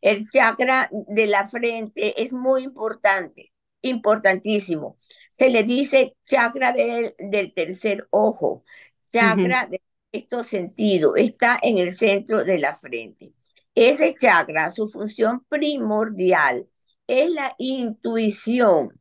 El 0.00 0.24
chakra 0.30 0.88
de 0.92 1.26
la 1.26 1.46
frente 1.48 2.22
es 2.22 2.32
muy 2.32 2.64
importante, 2.64 3.52
importantísimo. 3.82 4.96
Se 5.30 5.50
le 5.50 5.64
dice 5.64 6.16
chakra 6.24 6.72
del, 6.72 7.14
del 7.18 7.52
tercer 7.54 8.06
ojo 8.10 8.64
chakra 9.08 9.66
de 9.66 9.82
estos 10.12 10.46
sentidos, 10.46 11.12
está 11.16 11.58
en 11.62 11.78
el 11.78 11.94
centro 11.94 12.44
de 12.44 12.58
la 12.58 12.74
frente. 12.74 13.32
Ese 13.74 14.14
chakra, 14.14 14.70
su 14.70 14.88
función 14.88 15.44
primordial 15.48 16.68
es 17.06 17.30
la 17.30 17.54
intuición, 17.58 19.00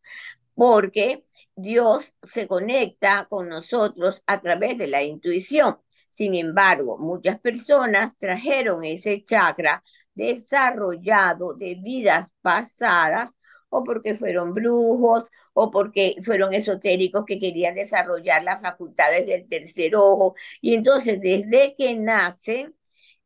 porque 0.54 1.26
Dios 1.56 2.14
se 2.22 2.48
conecta 2.48 3.28
con 3.30 3.50
nosotros 3.50 4.22
a 4.28 4.40
través 4.40 4.78
de 4.78 4.88
la 4.88 5.04
intuición. 5.04 5.78
Sin 6.12 6.36
embargo, 6.36 6.98
muchas 6.98 7.40
personas 7.40 8.16
trajeron 8.18 8.84
ese 8.84 9.22
chakra 9.22 9.84
desarrollado 10.14 11.54
de 11.54 11.76
vidas 11.76 12.32
pasadas 12.42 13.36
o 13.70 13.84
porque 13.84 14.16
fueron 14.16 14.54
brujos, 14.54 15.30
o 15.54 15.72
porque 15.72 16.16
fueron 16.24 16.54
esotéricos 16.54 17.26
que 17.26 17.40
querían 17.40 17.76
desarrollar 17.76 18.44
las 18.44 18.62
facultades 18.62 19.26
del 19.28 19.48
tercer 19.48 19.96
ojo. 19.96 20.36
Y 20.62 20.74
entonces, 20.76 21.20
desde 21.22 21.74
que 21.76 21.96
nacen, 21.96 22.76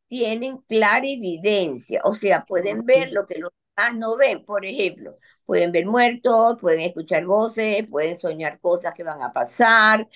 tienen 0.06 0.58
clara 0.68 1.06
evidencia, 1.06 2.00
o 2.04 2.14
sea, 2.14 2.44
pueden 2.44 2.84
ver 2.84 3.12
lo 3.12 3.26
que 3.26 3.38
los 3.38 3.50
demás 3.76 3.96
no 3.96 4.16
ven. 4.16 4.44
Por 4.44 4.64
ejemplo, 4.66 5.18
pueden 5.46 5.72
ver 5.72 5.86
muertos, 5.86 6.58
pueden 6.60 6.80
escuchar 6.80 7.24
voces, 7.24 7.84
pueden 7.90 8.18
soñar 8.18 8.60
cosas 8.60 8.92
que 8.94 9.04
van 9.04 9.22
a 9.22 9.32
pasar, 9.32 10.08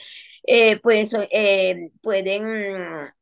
eh, 0.47 0.79
pueden, 0.81 1.07
eh, 1.31 1.91
pueden, 2.03 2.45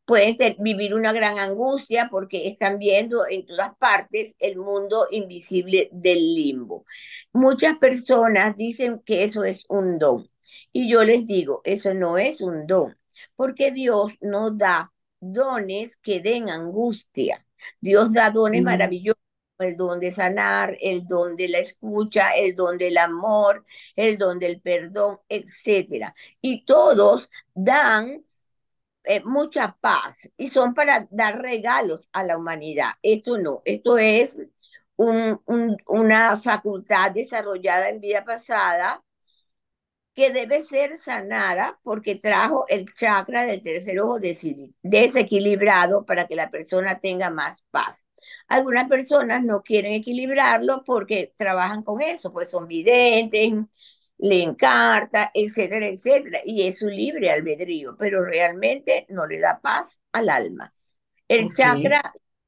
pueden 0.04 0.36
vivir 0.58 0.94
una 0.94 1.12
gran 1.12 1.38
angustia 1.38 2.08
porque 2.10 2.48
están 2.48 2.78
viendo 2.78 3.26
en 3.26 3.46
todas 3.46 3.74
partes 3.78 4.34
el 4.38 4.56
mundo 4.56 5.08
invisible 5.10 5.88
del 5.92 6.18
limbo. 6.18 6.84
Muchas 7.32 7.78
personas 7.78 8.56
dicen 8.56 9.00
que 9.04 9.24
eso 9.24 9.44
es 9.44 9.64
un 9.68 9.98
don 9.98 10.28
y 10.72 10.88
yo 10.88 11.04
les 11.04 11.26
digo, 11.26 11.60
eso 11.64 11.94
no 11.94 12.18
es 12.18 12.40
un 12.40 12.66
don, 12.66 12.96
porque 13.36 13.70
Dios 13.72 14.12
no 14.20 14.50
da 14.50 14.92
dones 15.20 15.96
que 15.96 16.20
den 16.20 16.50
angustia. 16.50 17.46
Dios 17.80 18.12
da 18.12 18.30
dones 18.30 18.62
maravillosos 18.62 19.23
el 19.58 19.76
don 19.76 20.00
de 20.00 20.10
sanar, 20.10 20.76
el 20.80 21.06
don 21.06 21.36
de 21.36 21.48
la 21.48 21.58
escucha, 21.58 22.30
el 22.36 22.54
don 22.56 22.76
del 22.76 22.98
amor, 22.98 23.64
el 23.96 24.18
don 24.18 24.38
del 24.38 24.60
perdón, 24.60 25.20
etcétera. 25.28 26.14
Y 26.40 26.64
todos 26.64 27.30
dan 27.54 28.24
eh, 29.04 29.22
mucha 29.24 29.76
paz 29.80 30.30
y 30.36 30.48
son 30.48 30.74
para 30.74 31.06
dar 31.10 31.40
regalos 31.42 32.08
a 32.12 32.24
la 32.24 32.36
humanidad. 32.38 32.90
Esto 33.02 33.38
no, 33.38 33.62
esto 33.64 33.98
es 33.98 34.38
una 34.96 36.36
facultad 36.38 37.10
desarrollada 37.10 37.88
en 37.88 38.00
vida 38.00 38.24
pasada 38.24 39.02
que 40.14 40.30
debe 40.30 40.62
ser 40.62 40.96
sanada 40.96 41.78
porque 41.82 42.14
trajo 42.14 42.66
el 42.68 42.92
chakra 42.92 43.44
del 43.44 43.62
tercer 43.62 44.00
ojo 44.00 44.18
desequilibrado 44.82 46.04
para 46.06 46.26
que 46.26 46.36
la 46.36 46.50
persona 46.50 47.00
tenga 47.00 47.30
más 47.30 47.64
paz. 47.70 48.06
Algunas 48.48 48.88
personas 48.88 49.42
no 49.42 49.62
quieren 49.62 49.92
equilibrarlo 49.92 50.84
porque 50.84 51.32
trabajan 51.36 51.82
con 51.82 52.00
eso, 52.00 52.32
pues 52.32 52.48
son 52.48 52.68
videntes, 52.68 53.52
leen 54.18 54.54
cartas, 54.54 55.30
etcétera, 55.34 55.88
etcétera, 55.88 56.40
y 56.44 56.66
es 56.66 56.78
su 56.78 56.86
libre 56.86 57.30
albedrío, 57.30 57.96
pero 57.98 58.24
realmente 58.24 59.06
no 59.08 59.26
le 59.26 59.40
da 59.40 59.60
paz 59.60 60.00
al 60.12 60.28
alma. 60.28 60.72
El 61.26 61.48
chakra 61.52 62.00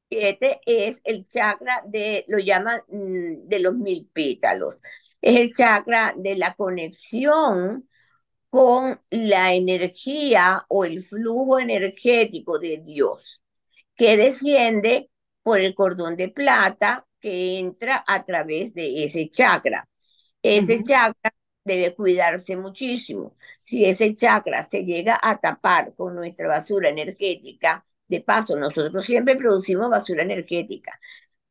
7 0.09 0.61
es 0.65 1.01
el 1.03 1.25
chakra 1.27 1.83
de, 1.85 2.25
lo 2.27 2.39
llaman 2.39 2.81
mm, 2.87 3.47
de 3.47 3.59
los 3.59 3.75
mil 3.75 4.09
pétalos 4.13 4.81
es 5.21 5.35
el 5.35 5.53
chakra 5.53 6.13
de 6.17 6.35
la 6.35 6.55
conexión 6.55 7.87
con 8.49 8.99
la 9.09 9.53
energía 9.53 10.65
o 10.69 10.85
el 10.85 11.01
flujo 11.01 11.59
energético 11.59 12.59
de 12.59 12.81
Dios, 12.81 13.41
que 13.95 14.17
desciende 14.17 15.09
por 15.43 15.59
el 15.59 15.75
cordón 15.75 16.15
de 16.15 16.29
plata 16.29 17.05
que 17.19 17.59
entra 17.59 18.03
a 18.07 18.23
través 18.23 18.73
de 18.73 19.03
ese 19.03 19.29
chakra. 19.29 19.87
Ese 20.41 20.83
chakra 20.83 21.33
debe 21.63 21.93
cuidarse 21.95 22.55
muchísimo. 22.55 23.35
Si 23.59 23.85
ese 23.85 24.15
chakra 24.15 24.63
se 24.63 24.83
llega 24.85 25.19
a 25.21 25.39
tapar 25.39 25.93
con 25.95 26.15
nuestra 26.15 26.47
basura 26.47 26.89
energética, 26.89 27.85
de 28.07 28.21
paso, 28.21 28.55
nosotros 28.55 29.05
siempre 29.05 29.35
producimos 29.35 29.89
basura 29.89 30.23
energética 30.23 30.99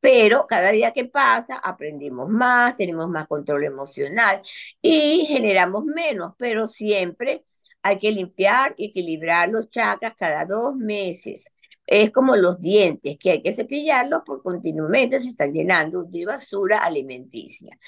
pero 0.00 0.46
cada 0.46 0.70
día 0.70 0.92
que 0.92 1.06
pasa 1.06 1.56
aprendimos 1.56 2.28
más, 2.28 2.76
tenemos 2.76 3.08
más 3.08 3.26
control 3.26 3.64
emocional 3.64 4.40
y 4.80 5.24
generamos 5.26 5.84
menos, 5.84 6.34
pero 6.38 6.68
siempre 6.68 7.44
hay 7.82 7.98
que 7.98 8.12
limpiar 8.12 8.74
y 8.76 8.86
equilibrar 8.86 9.48
los 9.48 9.68
chakras 9.68 10.14
cada 10.16 10.44
dos 10.44 10.76
meses. 10.76 11.52
Es 11.86 12.10
como 12.10 12.36
los 12.36 12.60
dientes, 12.60 13.16
que 13.18 13.30
hay 13.32 13.42
que 13.42 13.52
cepillarlos 13.52 14.22
porque 14.26 14.42
continuamente 14.42 15.20
se 15.20 15.28
están 15.30 15.52
llenando 15.52 16.02
de 16.04 16.26
basura 16.26 16.78
alimenticia. 16.78 17.78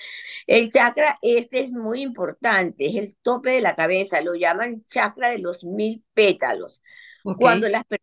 El 0.46 0.70
chakra 0.72 1.18
este 1.20 1.60
es 1.60 1.72
muy 1.72 2.02
importante, 2.02 2.86
es 2.86 2.96
el 2.96 3.16
tope 3.22 3.50
de 3.52 3.60
la 3.60 3.74
cabeza, 3.74 4.20
lo 4.20 4.34
llaman 4.34 4.84
chakra 4.84 5.30
de 5.30 5.38
los 5.38 5.64
mil 5.64 6.04
pétalos. 6.14 6.80
Cuando 7.36 7.68
las 7.68 7.84
personas 7.84 7.97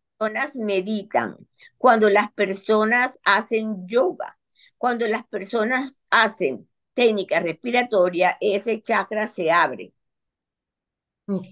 meditan, 0.56 1.36
cuando 1.78 2.10
las 2.10 2.32
personas 2.32 3.20
hacen 3.24 3.86
yoga, 3.86 4.38
cuando 4.78 5.06
las 5.08 5.26
personas 5.26 6.02
hacen 6.10 6.68
técnica 6.94 7.40
respiratoria, 7.40 8.36
ese 8.40 8.82
chakra 8.82 9.28
se 9.28 9.50
abre. 9.50 9.92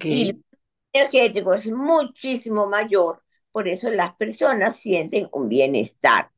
Y 0.07 0.31
el 0.31 0.35
energético 0.93 1.55
es 1.55 1.69
muchísimo 1.71 2.67
mayor, 2.69 3.23
por 3.53 3.69
eso 3.69 3.91
las 3.91 4.15
personas 4.17 4.77
sienten 4.77 5.29
un 5.33 5.49
bienestar. 5.49 6.31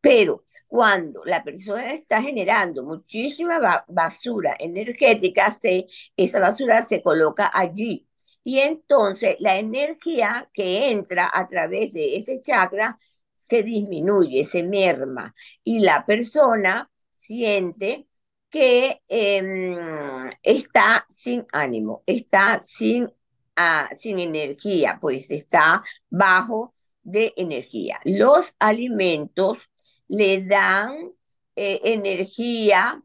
Pero 0.00 0.44
cuando 0.66 1.24
la 1.24 1.44
persona 1.44 1.92
está 1.92 2.22
generando 2.22 2.84
muchísima 2.84 3.84
basura 3.88 4.56
energética, 4.58 5.50
se, 5.52 5.86
esa 6.16 6.40
basura 6.40 6.82
se 6.82 7.02
coloca 7.02 7.50
allí. 7.52 8.06
Y 8.44 8.58
entonces 8.60 9.36
la 9.40 9.56
energía 9.56 10.50
que 10.52 10.90
entra 10.90 11.30
a 11.32 11.46
través 11.46 11.92
de 11.92 12.16
ese 12.16 12.40
chakra 12.42 12.98
se 13.34 13.62
disminuye, 13.62 14.44
se 14.44 14.62
merma 14.62 15.34
y 15.64 15.80
la 15.80 16.04
persona 16.06 16.90
siente 17.12 18.06
que 18.50 19.02
em, 19.08 20.30
está 20.42 21.06
sin 21.08 21.46
ánimo, 21.52 22.02
está 22.06 22.60
sin, 22.62 23.08
ah, 23.56 23.88
sin 23.94 24.18
energía, 24.18 24.98
pues 25.00 25.30
está 25.30 25.82
bajo 26.10 26.74
de 27.02 27.32
energía. 27.36 27.98
Los 28.04 28.54
alimentos 28.58 29.70
le 30.08 30.44
dan 30.44 31.12
eh, 31.56 31.80
energía 31.84 33.02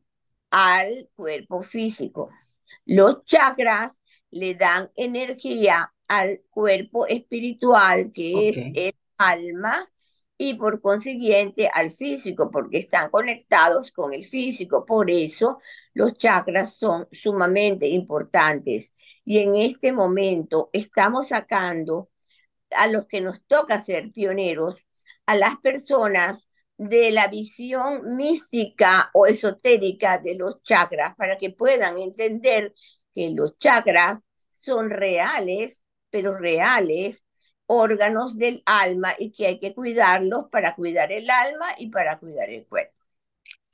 al 0.51 1.09
cuerpo 1.15 1.61
físico. 1.61 2.29
Los 2.85 3.23
chakras 3.25 4.01
le 4.31 4.55
dan 4.55 4.91
energía 4.95 5.93
al 6.07 6.41
cuerpo 6.49 7.07
espiritual, 7.07 8.11
que 8.13 8.49
es 8.49 8.57
el 8.57 8.93
alma, 9.17 9.87
y 10.37 10.53
por 10.53 10.81
consiguiente 10.81 11.69
al 11.73 11.89
físico, 11.89 12.51
porque 12.51 12.77
están 12.77 13.09
conectados 13.09 13.91
con 13.91 14.13
el 14.13 14.23
físico. 14.23 14.85
Por 14.85 15.09
eso 15.09 15.59
los 15.93 16.13
chakras 16.13 16.75
son 16.77 17.07
sumamente 17.11 17.87
importantes. 17.87 18.93
Y 19.25 19.39
en 19.39 19.55
este 19.55 19.93
momento 19.93 20.69
estamos 20.73 21.29
sacando 21.29 22.09
a 22.71 22.87
los 22.87 23.07
que 23.07 23.21
nos 23.21 23.45
toca 23.45 23.81
ser 23.83 24.11
pioneros, 24.11 24.85
a 25.25 25.35
las 25.35 25.57
personas 25.57 26.49
de 26.77 27.11
la 27.11 27.27
visión 27.27 28.15
mística 28.15 29.09
o 29.13 29.25
esotérica 29.25 30.19
de 30.19 30.35
los 30.35 30.61
chakras 30.61 31.15
para 31.15 31.37
que 31.37 31.49
puedan 31.49 31.97
entender 31.97 32.75
que 33.17 33.31
los 33.31 33.57
chakras 33.59 34.25
son 34.49 34.91
reales, 34.91 35.85
pero 36.11 36.35
reales 36.37 37.25
órganos 37.67 38.37
del 38.37 38.63
alma 38.65 39.15
y 39.19 39.31
que 39.33 39.47
hay 39.47 39.59
que 39.59 39.73
cuidarlos 39.75 40.45
para 40.51 40.75
cuidar 40.75 41.11
el 41.11 41.29
alma 41.31 41.67
y 41.79 41.89
para 41.89 42.19
cuidar 42.19 42.49
el 42.51 42.65
cuerpo. 42.67 42.96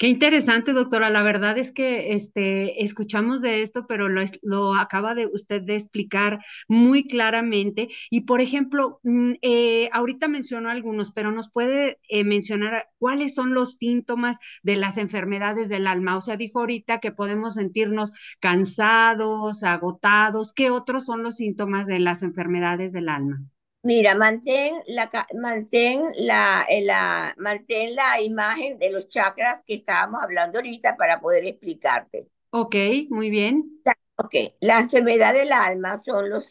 Qué 0.04 0.10
interesante, 0.10 0.74
doctora. 0.74 1.10
La 1.10 1.24
verdad 1.24 1.58
es 1.58 1.72
que 1.72 2.12
este, 2.12 2.84
escuchamos 2.84 3.42
de 3.42 3.62
esto, 3.62 3.88
pero 3.88 4.10
lo, 4.10 4.22
lo 4.42 4.76
acaba 4.76 5.16
de 5.16 5.28
usted 5.28 5.62
de 5.62 5.76
explicar 5.76 6.44
muy 6.68 7.06
claramente. 7.06 7.88
Y, 8.10 8.26
por 8.26 8.42
ejemplo, 8.42 9.00
mm, 9.04 9.36
eh, 9.42 9.90
ahorita 9.94 10.28
mencionó 10.28 10.70
algunos, 10.70 11.14
pero 11.14 11.32
nos 11.32 11.50
puede 11.50 12.00
eh, 12.10 12.26
mencionar 12.26 12.90
cuáles 12.98 13.34
son 13.34 13.54
los 13.54 13.76
síntomas 13.76 14.40
de 14.62 14.76
las 14.76 14.98
enfermedades 14.98 15.70
del 15.70 15.88
alma. 15.88 16.18
O 16.18 16.22
sea, 16.22 16.36
dijo 16.36 16.60
ahorita 16.60 17.00
que 17.00 17.14
podemos 17.14 17.54
sentirnos 17.54 18.12
cansados, 18.42 19.64
agotados. 19.64 20.52
¿Qué 20.52 20.70
otros 20.70 21.06
son 21.06 21.24
los 21.24 21.38
síntomas 21.38 21.88
de 21.88 22.00
las 22.00 22.24
enfermedades 22.24 22.92
del 22.92 23.08
alma? 23.08 23.42
Mira, 23.84 24.16
mantén 24.16 24.82
la, 24.88 25.10
mantén 25.36 26.04
la, 26.16 26.66
eh, 26.70 26.86
la, 26.86 27.34
mantén 27.38 27.94
la 27.96 28.22
imagen 28.22 28.80
de 28.80 28.90
los 28.90 29.10
chakras 29.10 29.64
que 29.66 29.76
estábamos 29.76 30.24
hablando 30.24 30.60
ahorita 30.60 30.96
para 30.96 31.20
poder 31.20 31.46
explicarte. 31.46 32.28
Ok, 32.52 32.76
muy 33.10 33.30
bien. 33.30 33.82
Ok, 34.16 34.36
la 34.62 34.80
enfermedad 34.80 35.34
del 35.34 35.52
alma 35.52 35.98
son 35.98 36.30
los 36.30 36.50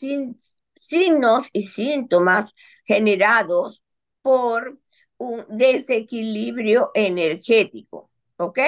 signos 0.75 1.49
y 1.55 1.63
síntomas 1.63 2.55
generados 2.85 3.83
por 4.21 4.79
un 5.17 5.45
desequilibrio 5.49 6.91
energético, 6.95 8.11
¿ok? 8.37 8.59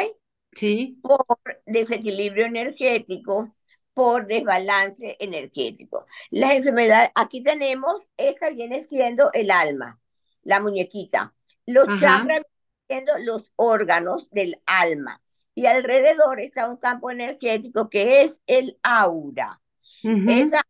Sí. 0.52 0.99
Por 1.02 1.26
desequilibrio 1.66 2.47
energético 2.47 3.54
por 3.94 4.26
desbalance 4.26 5.16
energético. 5.20 6.06
Las 6.30 6.52
enfermedades, 6.52 7.10
aquí 7.14 7.42
tenemos, 7.42 8.10
esta 8.16 8.50
viene 8.50 8.84
siendo 8.84 9.30
el 9.32 9.50
alma, 9.50 10.00
la 10.42 10.60
muñequita. 10.60 11.34
Los 11.66 11.86
chakras 11.98 12.42
vienen 12.88 13.04
siendo 13.06 13.18
los 13.20 13.52
órganos 13.56 14.28
del 14.30 14.60
alma. 14.66 15.22
Y 15.54 15.66
alrededor 15.66 16.40
está 16.40 16.68
un 16.68 16.76
campo 16.76 17.10
energético 17.10 17.88
que 17.88 18.22
es 18.22 18.40
el 18.46 18.78
aura. 18.82 19.60
Esa 20.02 20.60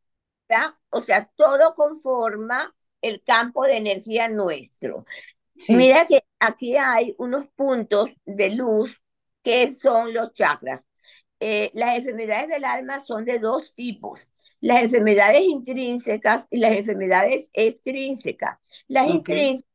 aura, 0.50 0.78
o 0.90 1.00
sea, 1.00 1.30
todo 1.34 1.74
conforma 1.74 2.74
el 3.00 3.22
campo 3.22 3.64
de 3.64 3.78
energía 3.78 4.28
nuestro. 4.28 5.06
Mira 5.68 6.04
que 6.06 6.24
aquí 6.38 6.76
hay 6.76 7.14
unos 7.18 7.46
puntos 7.48 8.18
de 8.24 8.50
luz 8.50 9.00
que 9.42 9.72
son 9.72 10.12
los 10.12 10.32
chakras. 10.34 10.88
Eh, 11.46 11.70
las 11.74 11.98
enfermedades 11.98 12.48
del 12.48 12.64
alma 12.64 13.04
son 13.04 13.26
de 13.26 13.38
dos 13.38 13.74
tipos, 13.74 14.30
las 14.62 14.82
enfermedades 14.82 15.42
intrínsecas 15.42 16.48
y 16.50 16.56
las 16.58 16.72
enfermedades 16.72 17.50
extrínsecas. 17.52 18.58
Las 18.88 19.08
intrínsecas 19.08 19.68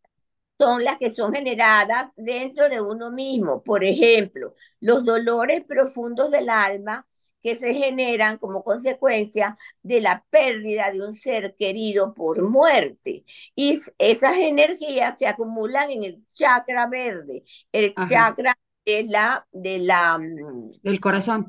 son 0.58 0.84
las 0.84 0.98
que 0.98 1.12
son 1.12 1.32
generadas 1.32 2.10
dentro 2.16 2.70
de 2.70 2.82
uno 2.82 3.12
mismo. 3.12 3.62
Por 3.64 3.84
ejemplo, 3.84 4.56
los 4.80 5.06
dolores 5.06 5.64
profundos 5.64 6.32
del 6.32 6.50
alma 6.50 7.08
que 7.44 7.56
se 7.56 7.76
generan 7.76 8.40
como 8.40 8.64
consecuencia 8.64 9.56
de 9.84 10.02
la 10.02 10.26
pérdida 10.32 10.92
de 10.92 11.06
un 11.06 11.14
ser 11.14 11.56
querido 11.56 12.16
por 12.16 12.42
muerte. 12.42 13.26
Y 13.56 13.80
esas 14.00 14.38
energías 14.38 15.20
se 15.20 15.28
acumulan 15.28 15.92
en 15.92 16.04
el 16.04 16.26
chakra 16.34 16.88
verde, 16.88 17.44
el 17.72 17.94
chakra 17.94 18.58
de 18.90 19.04
la, 19.04 19.48
de 19.52 19.80
la, 19.80 20.18
mm, 20.18 20.70
del 20.84 21.00
corazón. 21.00 21.46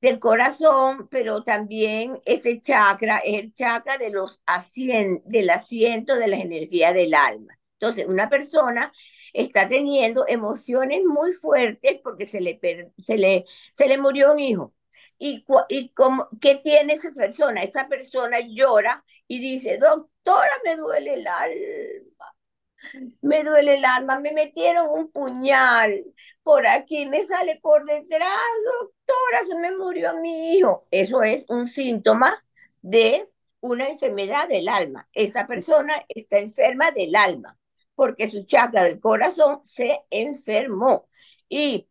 del 0.00 0.18
corazón, 0.18 1.08
pero 1.10 1.42
también 1.42 2.18
ese 2.24 2.60
chakra 2.60 3.18
es 3.18 3.38
el 3.38 3.52
chakra 3.52 3.98
de 3.98 4.10
los 4.10 4.40
del 5.24 5.50
asiento 5.50 6.16
de 6.16 6.28
las 6.28 6.40
energías 6.40 6.94
del 6.94 7.14
alma. 7.14 7.58
Entonces, 7.74 8.06
una 8.06 8.28
persona 8.28 8.92
está 9.32 9.68
teniendo 9.68 10.26
emociones 10.28 11.02
muy 11.04 11.32
fuertes 11.32 11.98
porque 12.02 12.26
se 12.26 12.40
le, 12.40 12.58
se 12.98 13.16
le, 13.16 13.44
se 13.72 13.88
le 13.88 13.98
murió 13.98 14.32
un 14.32 14.38
hijo. 14.40 14.74
¿Y, 15.18 15.44
y 15.68 15.90
como, 15.90 16.28
qué 16.40 16.56
tiene 16.56 16.94
esa 16.94 17.10
persona? 17.12 17.62
Esa 17.62 17.88
persona 17.88 18.38
llora 18.40 19.04
y 19.28 19.38
dice, 19.40 19.78
doctora, 19.78 20.50
me 20.64 20.76
duele 20.76 21.14
el 21.14 21.26
alma 21.26 22.34
me 23.22 23.44
duele 23.44 23.76
el 23.76 23.84
alma, 23.84 24.20
me 24.20 24.32
metieron 24.32 24.88
un 24.88 25.10
puñal 25.10 26.04
por 26.42 26.66
aquí, 26.66 27.06
me 27.06 27.22
sale 27.24 27.58
por 27.62 27.84
detrás, 27.84 28.38
doctora, 28.64 29.46
se 29.48 29.58
me 29.58 29.76
murió 29.76 30.18
mi 30.20 30.54
hijo. 30.56 30.86
Eso 30.90 31.22
es 31.22 31.44
un 31.48 31.66
síntoma 31.66 32.34
de 32.82 33.28
una 33.60 33.88
enfermedad 33.88 34.48
del 34.48 34.68
alma. 34.68 35.08
Esa 35.12 35.46
persona 35.46 35.94
está 36.08 36.38
enferma 36.38 36.90
del 36.90 37.14
alma 37.16 37.56
porque 38.00 38.30
su 38.30 38.44
chakra 38.44 38.84
del 38.84 38.98
corazón 38.98 39.60
se 39.62 40.06
enfermó. 40.08 41.06
Y 41.50 41.86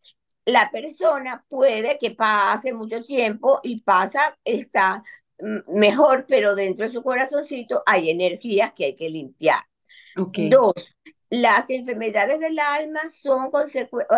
la 0.45 0.71
persona 0.71 1.45
puede 1.47 1.99
que 1.99 2.11
pase 2.11 2.73
mucho 2.73 3.03
tiempo 3.03 3.59
y 3.61 3.81
pasa, 3.81 4.35
está 4.43 5.03
mm, 5.39 5.77
mejor, 5.77 6.25
pero 6.27 6.55
dentro 6.55 6.87
de 6.87 6.93
su 6.93 7.03
corazoncito 7.03 7.83
hay 7.85 8.09
energías 8.09 8.73
que 8.73 8.85
hay 8.85 8.95
que 8.95 9.07
limpiar. 9.09 9.68
Dos, 10.15 10.73
las 11.29 11.69
enfermedades 11.69 12.39
del 12.39 12.57
alma 12.59 13.01
son, 13.09 13.49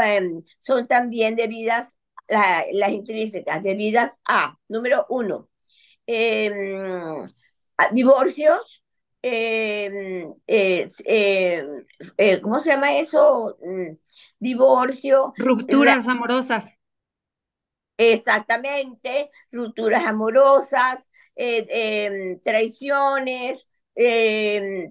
em, 0.04 0.44
son 0.58 0.88
también 0.88 1.36
debidas, 1.36 2.00
las 2.28 2.92
intrínsecas, 2.92 3.62
debidas 3.62 4.20
a, 4.26 4.58
número 4.70 5.06
uno, 5.10 5.50
em, 6.08 7.24
divorcios, 7.92 8.84
em, 9.22 10.34
eh, 10.48 10.88
¿cómo 12.42 12.60
se 12.60 12.70
llama 12.72 12.98
eso? 12.98 13.58
Mm, 13.62 13.98
divorcio. 14.40 15.34
Rupturas 15.38 16.08
amorosas. 16.08 16.72
Exactamente, 17.98 19.30
rupturas 19.52 20.06
amorosas, 20.06 21.12
eh, 21.36 22.40
traiciones, 22.44 23.68
eh, 23.96 24.90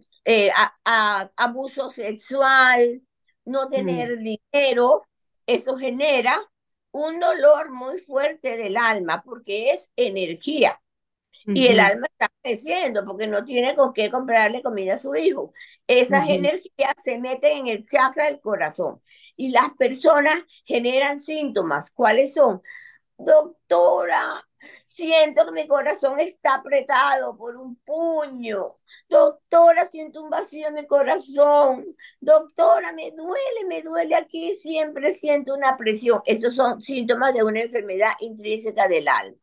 a, 0.84 1.30
abuso 1.36 1.90
sexual, 1.90 3.02
no 3.44 3.68
tener 3.68 4.18
dinero, 4.18 5.06
eso 5.46 5.76
genera 5.76 6.40
un 6.92 7.20
dolor 7.20 7.70
muy 7.70 7.98
fuerte 7.98 8.56
del 8.56 8.76
alma 8.76 9.22
porque 9.22 9.72
es 9.72 9.90
energía. 9.96 10.80
Y 11.46 11.66
el 11.68 11.80
alma 11.80 12.06
está 12.06 12.28
creciendo 12.42 13.04
porque 13.04 13.26
no 13.26 13.44
tiene 13.44 13.74
con 13.74 13.92
qué 13.92 14.10
comprarle 14.10 14.62
comida 14.62 14.94
a 14.94 14.98
su 14.98 15.16
hijo. 15.16 15.52
Esas 15.86 16.28
energías 16.28 16.94
se 17.02 17.18
meten 17.18 17.58
en 17.58 17.66
el 17.68 17.86
chakra 17.86 18.26
del 18.26 18.40
corazón 18.40 19.02
y 19.36 19.48
las 19.48 19.70
personas 19.78 20.44
generan 20.64 21.18
síntomas. 21.18 21.90
¿Cuáles 21.90 22.34
son? 22.34 22.62
Doctora, 23.22 24.42
siento 24.86 25.44
que 25.44 25.52
mi 25.52 25.66
corazón 25.66 26.18
está 26.20 26.54
apretado 26.54 27.36
por 27.36 27.54
un 27.54 27.76
puño. 27.76 28.78
Doctora, 29.10 29.84
siento 29.86 30.22
un 30.22 30.30
vacío 30.30 30.68
en 30.68 30.74
mi 30.74 30.86
corazón. 30.86 31.84
Doctora, 32.18 32.92
me 32.94 33.10
duele, 33.10 33.66
me 33.68 33.82
duele 33.82 34.14
aquí, 34.14 34.56
siempre 34.56 35.12
siento 35.12 35.54
una 35.54 35.76
presión. 35.76 36.22
Esos 36.24 36.54
son 36.54 36.80
síntomas 36.80 37.34
de 37.34 37.44
una 37.44 37.60
enfermedad 37.60 38.12
intrínseca 38.20 38.88
del 38.88 39.06
alma. 39.06 39.38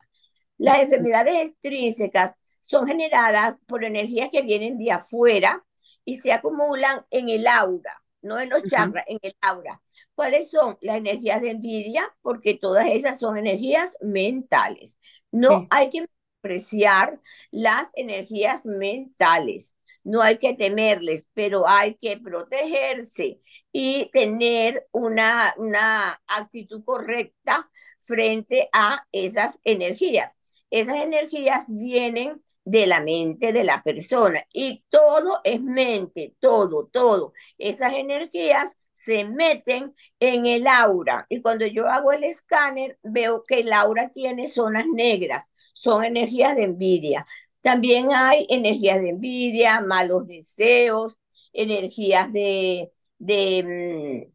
Las 0.56 0.80
enfermedades 0.80 1.50
extrínsecas 1.50 2.36
son 2.60 2.88
generadas 2.88 3.60
por 3.68 3.84
energías 3.84 4.28
que 4.32 4.42
vienen 4.42 4.76
de 4.76 4.90
afuera 4.90 5.64
y 6.04 6.18
se 6.18 6.32
acumulan 6.32 7.06
en 7.10 7.28
el 7.28 7.46
aura, 7.46 8.02
no 8.22 8.40
en 8.40 8.50
los 8.50 8.64
chakras, 8.64 9.04
en 9.06 9.20
el 9.22 9.36
aura. 9.40 9.80
¿Cuáles 10.18 10.50
son 10.50 10.76
las 10.80 10.96
energías 10.96 11.40
de 11.40 11.50
envidia? 11.50 12.02
Porque 12.22 12.54
todas 12.54 12.86
esas 12.88 13.20
son 13.20 13.38
energías 13.38 13.96
mentales. 14.00 14.98
No 15.30 15.68
hay 15.70 15.90
que 15.90 16.06
apreciar 16.40 17.20
las 17.52 17.92
energías 17.94 18.66
mentales. 18.66 19.76
no 20.02 20.20
hay 20.20 20.38
que 20.38 20.54
temerles, 20.54 21.24
pero 21.34 21.68
hay 21.68 21.94
que 21.94 22.16
protegerse 22.18 23.40
y 23.70 24.10
tener 24.12 24.88
una, 24.90 25.54
una 25.56 26.20
actitud 26.26 26.82
correcta 26.84 27.70
frente 28.00 28.68
a 28.72 29.06
esas 29.12 29.60
energías. 29.62 30.36
Esas 30.70 30.96
energías 30.96 31.66
vienen 31.68 32.42
de 32.64 32.86
la 32.88 33.00
mente 33.02 33.52
de 33.52 33.62
la 33.64 33.84
persona 33.84 34.42
y 34.52 34.84
todo 34.88 35.40
es 35.44 35.60
mente, 35.62 36.34
todo, 36.40 36.88
todo. 36.88 37.32
Esas 37.56 37.92
energías 37.94 38.76
se 39.04 39.24
meten 39.24 39.94
en 40.20 40.46
el 40.46 40.66
aura 40.66 41.26
y 41.28 41.40
cuando 41.40 41.66
yo 41.66 41.88
hago 41.88 42.12
el 42.12 42.24
escáner 42.24 42.98
veo 43.02 43.44
que 43.44 43.60
el 43.60 43.72
aura 43.72 44.08
tiene 44.10 44.50
zonas 44.50 44.86
negras, 44.92 45.50
son 45.74 46.04
energías 46.04 46.56
de 46.56 46.64
envidia. 46.64 47.26
También 47.62 48.08
hay 48.12 48.46
energías 48.50 49.00
de 49.02 49.10
envidia, 49.10 49.80
malos 49.80 50.26
deseos, 50.26 51.20
energías 51.52 52.32
de, 52.32 52.92
de, 53.18 54.28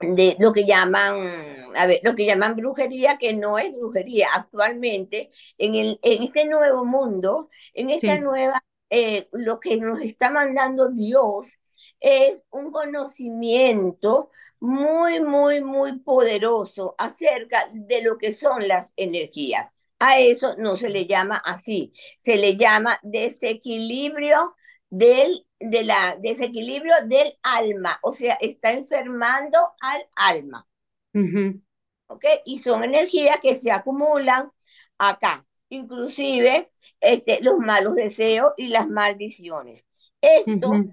mm, 0.00 0.14
de 0.14 0.36
lo 0.38 0.52
que 0.52 0.64
llaman, 0.66 1.14
a 1.76 1.86
ver, 1.86 2.00
lo 2.02 2.14
que 2.14 2.26
llaman 2.26 2.56
brujería, 2.56 3.18
que 3.18 3.32
no 3.34 3.58
es 3.58 3.72
brujería. 3.72 4.28
Actualmente, 4.34 5.30
en, 5.58 5.74
el, 5.74 5.98
en 6.02 6.22
este 6.22 6.46
nuevo 6.46 6.84
mundo, 6.84 7.50
en 7.74 7.90
esta 7.90 8.18
nueva, 8.18 8.64
eh, 8.90 9.28
lo 9.32 9.60
que 9.60 9.76
nos 9.78 10.00
está 10.00 10.30
mandando 10.30 10.90
Dios 10.90 11.58
es 12.00 12.44
un 12.50 12.70
conocimiento 12.72 14.30
muy, 14.60 15.20
muy, 15.20 15.62
muy 15.62 15.98
poderoso 16.00 16.94
acerca 16.98 17.68
de 17.72 18.02
lo 18.02 18.18
que 18.18 18.32
son 18.32 18.68
las 18.68 18.92
energías. 18.96 19.74
A 19.98 20.18
eso 20.18 20.56
no 20.56 20.78
se 20.78 20.88
le 20.88 21.06
llama 21.06 21.36
así, 21.44 21.92
se 22.18 22.36
le 22.36 22.56
llama 22.56 22.98
desequilibrio 23.02 24.56
del, 24.88 25.46
de 25.58 25.84
la, 25.84 26.16
desequilibrio 26.20 26.94
del 27.06 27.38
alma, 27.42 27.98
o 28.02 28.12
sea, 28.12 28.34
está 28.40 28.72
enfermando 28.72 29.58
al 29.80 30.02
alma. 30.16 30.66
¿Ok? 32.06 32.24
Y 32.44 32.58
son 32.58 32.84
energías 32.84 33.38
que 33.40 33.54
se 33.54 33.70
acumulan 33.70 34.50
acá, 34.98 35.46
inclusive 35.68 36.70
este, 37.00 37.40
los 37.42 37.58
malos 37.58 37.94
deseos 37.94 38.52
y 38.56 38.68
las 38.68 38.88
maldiciones. 38.88 39.86
Esto 40.20 40.70
uh 40.70 40.90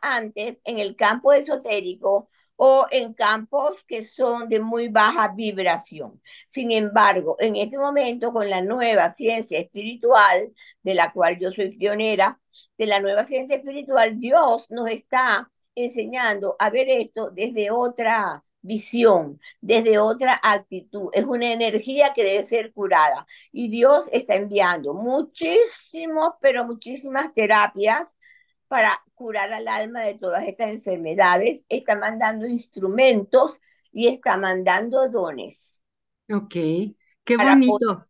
antes 0.00 0.58
en 0.64 0.78
el 0.78 0.96
campo 0.96 1.32
esotérico 1.32 2.28
o 2.56 2.86
en 2.90 3.12
campos 3.14 3.82
que 3.84 4.04
son 4.04 4.48
de 4.48 4.60
muy 4.60 4.88
baja 4.88 5.32
vibración. 5.34 6.20
Sin 6.48 6.70
embargo, 6.70 7.36
en 7.40 7.56
este 7.56 7.78
momento, 7.78 8.32
con 8.32 8.48
la 8.48 8.60
nueva 8.62 9.10
ciencia 9.10 9.58
espiritual, 9.58 10.52
de 10.82 10.94
la 10.94 11.12
cual 11.12 11.38
yo 11.38 11.50
soy 11.50 11.76
pionera, 11.76 12.40
de 12.78 12.86
la 12.86 13.00
nueva 13.00 13.24
ciencia 13.24 13.56
espiritual, 13.56 14.18
Dios 14.18 14.66
nos 14.70 14.88
está 14.90 15.50
enseñando 15.74 16.56
a 16.58 16.70
ver 16.70 16.88
esto 16.88 17.30
desde 17.30 17.70
otra 17.70 18.44
visión, 18.60 19.40
desde 19.60 19.98
otra 19.98 20.38
actitud. 20.42 21.08
Es 21.12 21.24
una 21.24 21.52
energía 21.52 22.12
que 22.14 22.22
debe 22.24 22.42
ser 22.44 22.72
curada. 22.72 23.26
Y 23.50 23.68
Dios 23.70 24.04
está 24.12 24.36
enviando 24.36 24.94
muchísimos, 24.94 26.34
pero 26.40 26.64
muchísimas 26.64 27.34
terapias 27.34 28.16
para 28.72 29.02
curar 29.14 29.52
al 29.52 29.68
alma 29.68 30.00
de 30.00 30.14
todas 30.14 30.44
estas 30.44 30.70
enfermedades, 30.70 31.66
está 31.68 31.94
mandando 31.94 32.46
instrumentos 32.46 33.60
y 33.92 34.06
está 34.06 34.38
mandando 34.38 35.10
dones. 35.10 35.82
Ok, 36.30 36.54
qué 37.22 37.36
bonito 37.36 38.06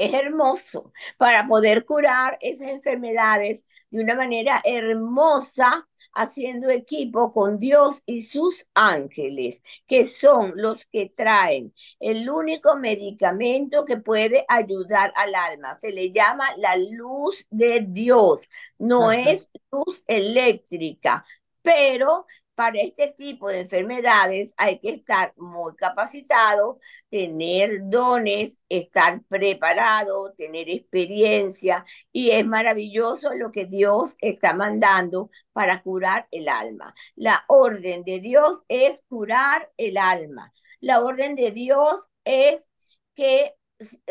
es 0.00 0.14
hermoso 0.14 0.92
para 1.18 1.46
poder 1.46 1.84
curar 1.84 2.38
esas 2.40 2.68
enfermedades 2.68 3.64
de 3.90 4.02
una 4.02 4.14
manera 4.14 4.60
hermosa, 4.64 5.86
haciendo 6.14 6.70
equipo 6.70 7.30
con 7.30 7.58
Dios 7.58 8.02
y 8.06 8.22
sus 8.22 8.66
ángeles, 8.74 9.62
que 9.86 10.06
son 10.06 10.52
los 10.56 10.86
que 10.86 11.10
traen 11.14 11.74
el 12.00 12.28
único 12.30 12.76
medicamento 12.76 13.84
que 13.84 13.98
puede 13.98 14.44
ayudar 14.48 15.12
al 15.16 15.34
alma. 15.34 15.74
Se 15.74 15.92
le 15.92 16.10
llama 16.12 16.44
la 16.56 16.76
luz 16.76 17.46
de 17.50 17.86
Dios, 17.86 18.48
no 18.78 19.12
es 19.12 19.50
luz 19.70 20.02
eléctrica, 20.06 21.24
pero 21.62 22.26
para 22.60 22.78
este 22.82 23.08
tipo 23.08 23.48
de 23.48 23.60
enfermedades 23.60 24.52
hay 24.58 24.80
que 24.80 24.90
estar 24.90 25.32
muy 25.38 25.74
capacitado, 25.76 26.78
tener 27.08 27.88
dones, 27.88 28.60
estar 28.68 29.22
preparado, 29.30 30.34
tener 30.34 30.68
experiencia 30.68 31.86
y 32.12 32.32
es 32.32 32.44
maravilloso 32.44 33.34
lo 33.34 33.50
que 33.50 33.64
Dios 33.64 34.14
está 34.20 34.52
mandando 34.52 35.30
para 35.54 35.82
curar 35.82 36.28
el 36.32 36.50
alma. 36.50 36.94
La 37.16 37.46
orden 37.48 38.04
de 38.04 38.20
Dios 38.20 38.62
es 38.68 39.04
curar 39.08 39.72
el 39.78 39.96
alma. 39.96 40.52
La 40.80 41.00
orden 41.02 41.36
de 41.36 41.52
Dios 41.52 42.10
es 42.24 42.68
que 43.14 43.54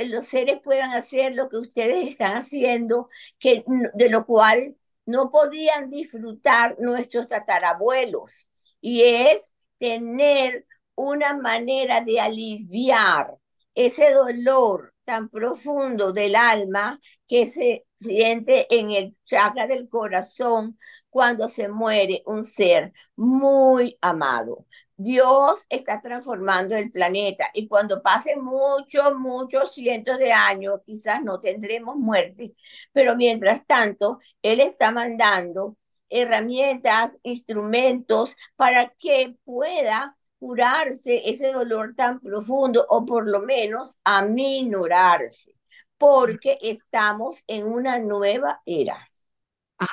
los 0.08 0.26
seres 0.26 0.60
puedan 0.64 0.90
hacer 0.90 1.36
lo 1.36 1.50
que 1.50 1.58
ustedes 1.58 2.10
están 2.10 2.34
haciendo, 2.34 3.10
que 3.38 3.64
de 3.94 4.10
lo 4.10 4.26
cual 4.26 4.76
no 5.10 5.32
podían 5.32 5.90
disfrutar 5.90 6.76
nuestros 6.80 7.26
tatarabuelos. 7.28 8.48
Y 8.80 9.02
es 9.02 9.56
tener 9.80 10.68
una 10.96 11.36
manera 11.36 12.02
de 12.02 12.20
aliviar 12.20 13.36
ese 13.74 14.14
dolor 14.14 14.94
tan 15.04 15.30
profundo 15.30 16.12
del 16.12 16.36
alma 16.36 17.00
que 17.28 17.48
se 17.48 17.86
siente 18.00 18.68
en 18.76 18.92
el 18.92 19.16
chakra 19.26 19.68
del 19.68 19.90
corazón 19.90 20.78
cuando 21.10 21.48
se 21.50 21.68
muere 21.68 22.24
un 22.26 22.44
ser 22.44 22.94
muy 23.16 23.98
amado. 24.02 24.66
Dios 24.96 25.60
está 25.70 26.02
transformando 26.02 26.76
el 26.76 26.92
planeta 26.92 27.50
y 27.54 27.68
cuando 27.68 28.02
pasen 28.02 28.44
muchos, 28.44 29.16
muchos 29.18 29.74
cientos 29.74 30.18
de 30.20 30.34
años, 30.34 30.82
quizás 30.86 31.24
no 31.24 31.40
tendremos 31.40 31.96
muerte, 31.96 32.54
pero 32.92 33.16
mientras 33.16 33.66
tanto, 33.68 34.20
Él 34.42 34.60
está 34.60 34.92
mandando 34.92 35.78
herramientas, 36.10 37.18
instrumentos 37.24 38.36
para 38.56 38.90
que 38.98 39.38
pueda 39.46 40.18
curarse 40.40 41.30
ese 41.30 41.52
dolor 41.52 41.94
tan 41.96 42.20
profundo 42.20 42.86
o 42.90 43.06
por 43.06 43.28
lo 43.28 43.42
menos 43.42 44.00
aminorarse, 44.04 45.54
porque 46.00 46.58
estamos 46.62 47.44
en 47.48 47.68
una 47.68 48.00
nueva 48.00 48.62
era. 48.66 49.09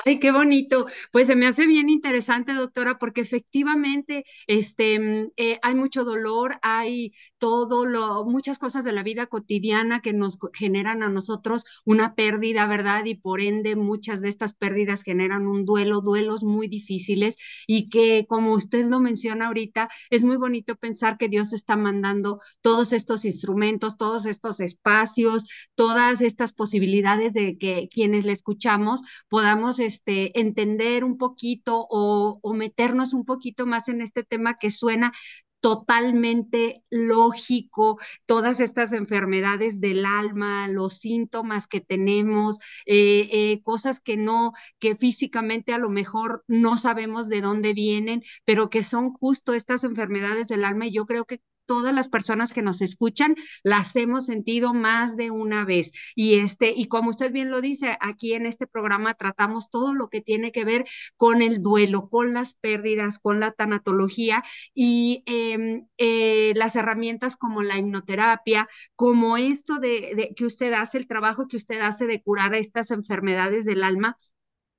Ay, 0.04 0.18
qué 0.18 0.32
bonito. 0.32 0.86
Pues 1.12 1.28
se 1.28 1.36
me 1.36 1.46
hace 1.46 1.66
bien 1.68 1.88
interesante, 1.88 2.52
doctora, 2.54 2.98
porque 2.98 3.20
efectivamente 3.20 4.24
este, 4.48 4.98
mm, 4.98 5.30
eh, 5.36 5.58
hay 5.62 5.74
mucho 5.76 6.02
dolor, 6.04 6.58
hay 6.62 7.12
todo 7.38 7.84
lo, 7.84 8.24
muchas 8.24 8.58
cosas 8.58 8.82
de 8.84 8.90
la 8.92 9.04
vida 9.04 9.26
cotidiana 9.28 10.00
que 10.00 10.12
nos 10.12 10.38
generan 10.54 11.04
a 11.04 11.08
nosotros 11.08 11.64
una 11.84 12.16
pérdida, 12.16 12.66
¿verdad? 12.66 13.04
Y 13.04 13.14
por 13.14 13.40
ende 13.40 13.76
muchas 13.76 14.20
de 14.22 14.28
estas 14.28 14.54
pérdidas 14.54 15.04
generan 15.04 15.46
un 15.46 15.64
duelo, 15.64 16.00
duelos 16.00 16.42
muy 16.42 16.66
difíciles 16.66 17.36
y 17.68 17.88
que, 17.88 18.26
como 18.28 18.54
usted 18.54 18.86
lo 18.86 18.98
menciona 18.98 19.46
ahorita, 19.46 19.88
es 20.10 20.24
muy 20.24 20.36
bonito 20.36 20.74
pensar 20.74 21.16
que 21.16 21.28
Dios 21.28 21.52
está 21.52 21.76
mandando 21.76 22.40
todos 22.60 22.92
estos 22.92 23.24
instrumentos, 23.24 23.96
todos 23.96 24.26
estos 24.26 24.58
espacios, 24.58 25.44
todas 25.76 26.22
estas 26.22 26.52
posibilidades 26.52 27.34
de 27.34 27.56
que 27.56 27.88
quienes 27.88 28.24
le 28.24 28.32
escuchamos 28.32 29.02
podamos 29.28 29.75
este, 29.78 30.38
entender 30.40 31.04
un 31.04 31.18
poquito 31.18 31.86
o, 31.90 32.38
o 32.42 32.54
meternos 32.54 33.14
un 33.14 33.24
poquito 33.24 33.66
más 33.66 33.88
en 33.88 34.00
este 34.02 34.22
tema 34.24 34.58
que 34.58 34.70
suena 34.70 35.12
totalmente 35.60 36.84
lógico, 36.90 37.98
todas 38.26 38.60
estas 38.60 38.92
enfermedades 38.92 39.80
del 39.80 40.04
alma, 40.06 40.68
los 40.68 40.94
síntomas 40.98 41.66
que 41.66 41.80
tenemos, 41.80 42.58
eh, 42.86 43.28
eh, 43.32 43.62
cosas 43.64 44.00
que 44.00 44.16
no, 44.16 44.52
que 44.78 44.94
físicamente 44.96 45.72
a 45.72 45.78
lo 45.78 45.88
mejor 45.88 46.44
no 46.46 46.76
sabemos 46.76 47.28
de 47.28 47.40
dónde 47.40 47.72
vienen, 47.74 48.22
pero 48.44 48.70
que 48.70 48.84
son 48.84 49.12
justo 49.12 49.54
estas 49.54 49.82
enfermedades 49.84 50.46
del 50.48 50.64
alma 50.64 50.86
y 50.86 50.92
yo 50.92 51.06
creo 51.06 51.24
que 51.24 51.40
todas 51.66 51.94
las 51.94 52.08
personas 52.08 52.52
que 52.52 52.62
nos 52.62 52.80
escuchan 52.82 53.36
las 53.62 53.94
hemos 53.96 54.26
sentido 54.26 54.74
más 54.74 55.16
de 55.16 55.30
una 55.30 55.64
vez. 55.64 55.92
Y 56.14 56.38
este, 56.38 56.72
y 56.76 56.88
como 56.88 57.10
usted 57.10 57.32
bien 57.32 57.50
lo 57.50 57.60
dice, 57.60 57.96
aquí 58.00 58.34
en 58.34 58.46
este 58.46 58.66
programa 58.66 59.14
tratamos 59.14 59.70
todo 59.70 59.94
lo 59.94 60.08
que 60.08 60.20
tiene 60.20 60.52
que 60.52 60.64
ver 60.64 60.86
con 61.16 61.42
el 61.42 61.62
duelo, 61.62 62.08
con 62.08 62.32
las 62.32 62.54
pérdidas, 62.54 63.18
con 63.18 63.40
la 63.40 63.52
tanatología 63.52 64.44
y 64.74 65.22
em, 65.26 65.86
eh, 65.98 66.52
las 66.56 66.76
herramientas 66.76 67.36
como 67.36 67.62
la 67.62 67.78
hipnoterapia, 67.78 68.68
como 68.94 69.36
esto 69.36 69.78
de, 69.78 70.32
que 70.36 70.44
usted 70.44 70.72
hace, 70.72 70.98
el 70.98 71.06
trabajo 71.06 71.48
que 71.48 71.56
usted 71.56 71.80
hace 71.80 72.06
de 72.06 72.22
curar 72.22 72.54
a 72.54 72.58
estas 72.58 72.90
enfermedades 72.90 73.64
del 73.64 73.82
alma 73.82 74.16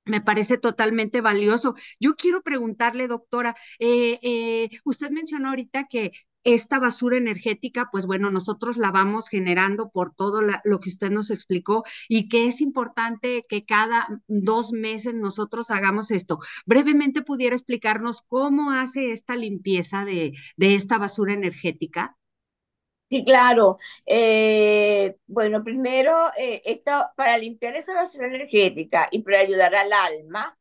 me 0.04 0.20
parece 0.20 0.58
totalmente 0.58 1.20
valioso. 1.20 1.74
Yo 2.00 2.16
quiero 2.16 2.42
preguntarle, 2.42 3.08
doctora, 3.08 3.56
eh, 3.78 4.18
eh, 4.22 4.70
usted 4.84 5.10
mencionó 5.10 5.50
ahorita 5.50 5.86
que 5.86 6.12
esta 6.54 6.78
basura 6.78 7.16
energética, 7.16 7.88
pues 7.92 8.06
bueno, 8.06 8.30
nosotros 8.30 8.76
la 8.76 8.90
vamos 8.90 9.28
generando 9.28 9.90
por 9.90 10.14
todo 10.14 10.40
lo 10.42 10.80
que 10.80 10.88
usted 10.90 11.10
nos 11.10 11.30
explicó 11.30 11.84
y 12.08 12.28
que 12.28 12.46
es 12.46 12.60
importante 12.60 13.44
que 13.48 13.64
cada 13.64 14.22
dos 14.26 14.72
meses 14.72 15.14
nosotros 15.14 15.70
hagamos 15.70 16.10
esto. 16.10 16.38
Brevemente 16.66 17.22
pudiera 17.22 17.54
explicarnos 17.56 18.22
cómo 18.22 18.72
hace 18.72 19.12
esta 19.12 19.36
limpieza 19.36 20.04
de, 20.04 20.32
de 20.56 20.74
esta 20.74 20.98
basura 20.98 21.32
energética. 21.34 22.16
Sí, 23.10 23.24
claro. 23.24 23.78
Eh, 24.04 25.16
bueno, 25.26 25.64
primero, 25.64 26.12
eh, 26.36 26.60
esto, 26.66 26.90
para 27.16 27.38
limpiar 27.38 27.74
esa 27.76 27.94
basura 27.94 28.26
energética 28.26 29.08
y 29.10 29.22
para 29.22 29.40
ayudar 29.40 29.74
al 29.74 29.90
alma, 29.94 30.58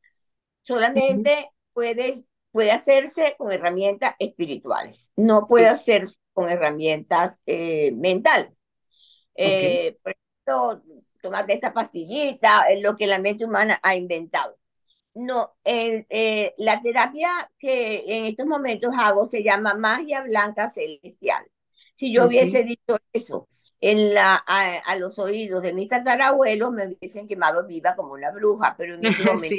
solamente 0.63 1.51
puedes, 1.73 2.25
puede 2.51 2.71
hacerse 2.71 3.35
con 3.37 3.51
herramientas 3.51 4.15
espirituales, 4.19 5.11
no 5.15 5.45
puede 5.45 5.67
hacerse 5.67 6.17
con 6.33 6.49
herramientas 6.49 7.41
eh, 7.45 7.91
mentales. 7.93 8.61
Por 9.35 10.15
ejemplo, 10.15 10.83
tomate 11.21 11.53
esta 11.53 11.73
pastillita, 11.73 12.67
es 12.69 12.81
lo 12.81 12.95
que 12.95 13.07
la 13.07 13.19
mente 13.19 13.45
humana 13.45 13.79
ha 13.83 13.95
inventado. 13.95 14.57
No, 15.13 15.55
la 15.65 16.81
terapia 16.81 17.51
que 17.57 18.03
en 18.07 18.25
estos 18.25 18.45
momentos 18.45 18.93
hago 18.97 19.25
se 19.25 19.43
llama 19.43 19.73
magia 19.73 20.21
blanca 20.21 20.69
celestial. 20.69 21.45
Si 21.95 22.13
yo 22.13 22.27
hubiese 22.27 22.63
dicho 22.63 22.99
eso 23.11 23.47
en 23.81 24.13
la, 24.13 24.35
a, 24.35 24.95
los 24.97 25.19
oídos 25.19 25.63
de 25.63 25.73
mis 25.73 25.87
tatarabuelos, 25.87 26.71
me 26.71 26.87
hubiesen 26.87 27.27
quemado 27.27 27.65
viva 27.65 27.95
como 27.95 28.13
una 28.13 28.31
bruja, 28.31 28.75
pero 28.77 28.95
en 28.95 29.01
este 29.05 29.23
momento 29.23 29.55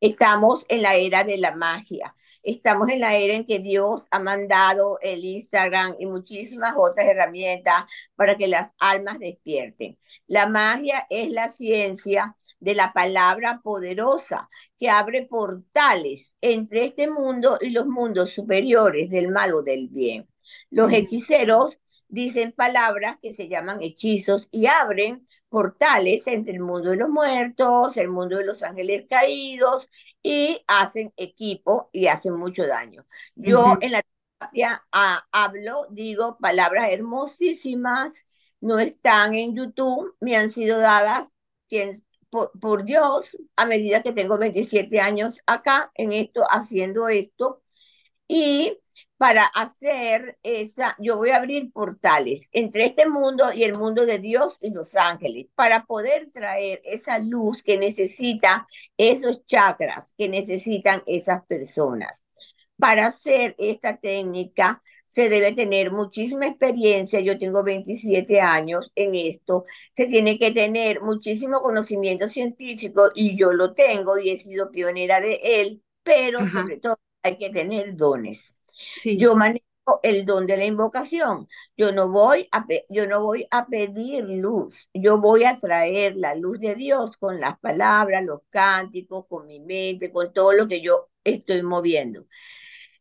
estamos 0.00 0.64
en 0.68 0.82
la 0.82 0.96
era 0.96 1.24
de 1.24 1.38
la 1.38 1.54
magia. 1.54 2.14
Estamos 2.42 2.90
en 2.90 3.00
la 3.00 3.16
era 3.16 3.34
en 3.34 3.46
que 3.46 3.58
Dios 3.58 4.06
ha 4.10 4.18
mandado 4.18 4.98
el 5.00 5.24
Instagram 5.24 5.96
y 5.98 6.06
muchísimas 6.06 6.74
otras 6.76 7.06
herramientas 7.06 7.84
para 8.16 8.36
que 8.36 8.48
las 8.48 8.74
almas 8.78 9.18
despierten. 9.18 9.98
La 10.26 10.46
magia 10.46 11.06
es 11.08 11.30
la 11.30 11.48
ciencia 11.48 12.36
de 12.60 12.74
la 12.74 12.92
palabra 12.92 13.60
poderosa 13.62 14.48
que 14.78 14.90
abre 14.90 15.26
portales 15.26 16.34
entre 16.40 16.84
este 16.84 17.10
mundo 17.10 17.58
y 17.60 17.70
los 17.70 17.86
mundos 17.86 18.32
superiores 18.32 19.10
del 19.10 19.30
mal 19.30 19.54
o 19.54 19.62
del 19.62 19.88
bien. 19.88 20.28
Los 20.70 20.92
hechiceros 20.92 21.80
dicen 22.14 22.52
palabras 22.52 23.18
que 23.20 23.34
se 23.34 23.48
llaman 23.48 23.82
hechizos 23.82 24.48
y 24.52 24.66
abren 24.66 25.26
portales 25.48 26.26
entre 26.28 26.54
el 26.54 26.60
mundo 26.60 26.90
de 26.90 26.96
los 26.96 27.08
muertos, 27.08 27.96
el 27.96 28.08
mundo 28.08 28.36
de 28.38 28.44
los 28.44 28.62
ángeles 28.62 29.06
caídos 29.10 29.88
y 30.22 30.62
hacen 30.68 31.12
equipo 31.16 31.90
y 31.92 32.06
hacen 32.06 32.34
mucho 32.34 32.66
daño. 32.66 33.04
Yo 33.34 33.78
en 33.80 33.92
la 33.92 34.02
terapia 34.38 34.84
ah, 34.92 35.26
hablo, 35.32 35.86
digo 35.90 36.38
palabras 36.38 36.88
hermosísimas, 36.90 38.26
no 38.60 38.78
están 38.78 39.34
en 39.34 39.56
YouTube, 39.56 40.16
me 40.20 40.36
han 40.36 40.50
sido 40.50 40.78
dadas 40.78 41.32
por, 42.30 42.52
por 42.60 42.84
Dios 42.84 43.36
a 43.56 43.66
medida 43.66 44.02
que 44.02 44.12
tengo 44.12 44.38
27 44.38 45.00
años 45.00 45.40
acá 45.46 45.90
en 45.94 46.12
esto, 46.12 46.44
haciendo 46.48 47.08
esto. 47.08 47.62
Y 48.28 48.78
para 49.16 49.44
hacer 49.44 50.38
esa, 50.42 50.96
yo 50.98 51.16
voy 51.16 51.30
a 51.30 51.36
abrir 51.36 51.72
portales 51.72 52.48
entre 52.52 52.84
este 52.86 53.08
mundo 53.08 53.52
y 53.54 53.64
el 53.64 53.76
mundo 53.76 54.06
de 54.06 54.18
Dios 54.18 54.58
y 54.60 54.70
los 54.70 54.96
ángeles, 54.96 55.46
para 55.54 55.84
poder 55.84 56.30
traer 56.32 56.80
esa 56.84 57.18
luz 57.18 57.62
que 57.62 57.78
necesita 57.78 58.66
esos 58.96 59.46
chakras, 59.46 60.14
que 60.18 60.28
necesitan 60.28 61.02
esas 61.06 61.44
personas. 61.46 62.24
Para 62.78 63.06
hacer 63.06 63.54
esta 63.58 63.96
técnica 63.98 64.82
se 65.06 65.28
debe 65.28 65.52
tener 65.52 65.92
muchísima 65.92 66.46
experiencia, 66.46 67.20
yo 67.20 67.38
tengo 67.38 67.62
27 67.62 68.40
años 68.40 68.90
en 68.96 69.14
esto, 69.14 69.64
se 69.92 70.06
tiene 70.06 70.38
que 70.38 70.50
tener 70.50 71.00
muchísimo 71.00 71.60
conocimiento 71.60 72.26
científico 72.26 73.10
y 73.14 73.38
yo 73.38 73.52
lo 73.52 73.74
tengo 73.74 74.18
y 74.18 74.30
he 74.30 74.36
sido 74.36 74.70
pionera 74.72 75.20
de 75.20 75.40
él, 75.42 75.82
pero 76.02 76.44
sobre 76.46 76.78
todo 76.78 76.98
hay 77.22 77.38
que 77.38 77.50
tener 77.50 77.94
dones. 77.96 78.56
Yo 79.04 79.34
manejo 79.36 79.64
el 80.02 80.24
don 80.24 80.46
de 80.46 80.56
la 80.56 80.64
invocación. 80.64 81.48
Yo 81.76 81.92
no 81.92 82.08
voy 82.08 82.48
a 82.52 82.66
yo 82.88 83.06
no 83.06 83.22
voy 83.22 83.46
a 83.50 83.66
pedir 83.66 84.24
luz. 84.24 84.88
Yo 84.94 85.20
voy 85.20 85.44
a 85.44 85.56
traer 85.56 86.16
la 86.16 86.34
luz 86.34 86.60
de 86.60 86.74
Dios 86.74 87.16
con 87.18 87.40
las 87.40 87.58
palabras, 87.58 88.24
los 88.24 88.40
cánticos, 88.50 89.26
con 89.28 89.46
mi 89.46 89.60
mente, 89.60 90.12
con 90.12 90.32
todo 90.32 90.52
lo 90.52 90.68
que 90.68 90.80
yo 90.80 91.10
estoy 91.24 91.62
moviendo. 91.62 92.26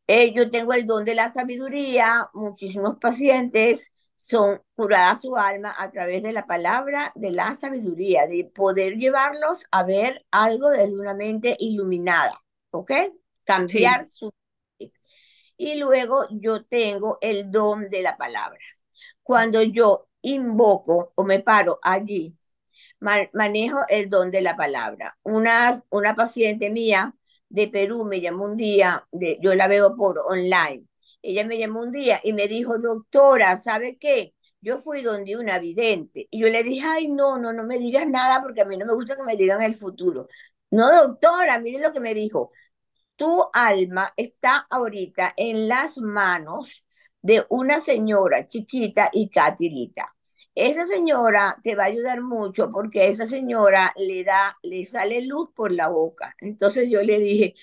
Eh, 0.08 0.34
yo 0.34 0.50
tengo 0.50 0.74
el 0.74 0.86
don 0.86 1.06
de 1.06 1.16
la 1.16 1.32
sabiduría. 1.32 2.30
Muchísimos 2.34 2.98
pacientes 3.00 3.92
son 4.18 4.62
curadas 4.76 5.22
su 5.22 5.36
alma 5.36 5.76
a 5.78 5.90
través 5.90 6.24
de 6.24 6.34
la 6.34 6.46
palabra 6.48 7.12
de 7.16 7.32
la 7.32 7.56
sabiduría, 7.56 8.28
de 8.28 8.46
poder 8.46 8.96
llevarlos 8.96 9.66
a 9.72 9.84
ver 9.84 10.26
algo 10.32 10.70
desde 10.70 10.98
una 11.00 11.14
mente 11.14 11.56
iluminada, 11.60 12.34
¿ok? 12.72 12.92
Cambiar 13.44 14.06
su 14.06 14.32
y 15.64 15.76
luego 15.76 16.28
yo 16.32 16.66
tengo 16.66 17.18
el 17.22 17.52
don 17.52 17.90
de 17.90 18.02
la 18.02 18.18
palabra. 18.18 18.60
Cuando 19.24 19.62
yo 19.64 20.08
invoco 20.22 21.14
o 21.16 21.24
me 21.24 21.40
paro 21.40 21.80
allí, 21.82 22.36
manejo 23.00 23.80
el 23.90 24.10
don 24.10 24.32
de 24.32 24.42
la 24.42 24.56
palabra. 24.58 25.18
Una, 25.24 25.82
una 25.90 26.16
paciente 26.16 26.70
mía 26.70 27.16
de 27.50 27.68
Perú 27.68 28.06
me 28.06 28.22
llamó 28.22 28.46
un 28.46 28.58
día, 28.58 29.08
de, 29.12 29.40
yo 29.42 29.56
la 29.56 29.68
veo 29.68 29.96
por 29.96 30.20
online. 30.20 30.86
Ella 31.22 31.46
me 31.46 31.58
llamó 31.58 31.82
un 31.82 31.92
día 31.92 32.20
y 32.24 32.34
me 32.34 32.48
dijo, 32.48 32.78
doctora, 32.78 33.58
¿sabe 33.58 33.98
qué? 33.98 34.34
Yo 34.62 34.78
fui 34.80 35.02
donde 35.02 35.38
una 35.38 35.60
vidente 35.60 36.28
y 36.32 36.42
yo 36.42 36.48
le 36.50 36.64
dije, 36.64 36.86
ay, 36.86 37.08
no, 37.10 37.38
no, 37.38 37.54
no 37.54 37.64
me 37.64 37.80
digas 37.80 38.08
nada 38.08 38.42
porque 38.42 38.62
a 38.62 38.66
mí 38.66 38.78
no 38.78 38.86
me 38.86 38.94
gusta 38.96 39.16
que 39.16 39.24
me 39.24 39.36
digan 39.38 39.62
el 39.62 39.74
futuro. 39.74 40.28
No, 40.72 40.92
doctora, 41.08 41.60
mire 41.60 41.80
lo 41.80 41.92
que 41.94 42.00
me 42.00 42.14
dijo 42.14 42.52
tu 43.16 43.46
alma 43.54 44.14
está 44.18 44.68
ahorita 44.70 45.34
en 45.38 45.68
las 45.68 45.98
manos 45.98 46.84
de 47.22 47.46
una 47.50 47.80
señora 47.80 48.48
chiquita 48.48 49.10
y 49.14 49.30
catirita. 49.30 50.14
Esa 50.56 50.86
señora 50.86 51.58
te 51.64 51.76
va 51.76 51.84
a 51.84 51.88
ayudar 51.88 52.22
mucho 52.22 52.72
porque 52.72 53.08
esa 53.08 53.26
señora 53.26 53.92
le 53.98 54.24
da, 54.24 54.58
le 54.62 54.86
sale 54.86 55.22
luz 55.22 55.50
por 55.56 55.72
la 55.72 55.88
boca. 55.88 56.36
Entonces 56.40 56.90
yo 56.90 57.02
le 57.02 57.20
dije, 57.20 57.56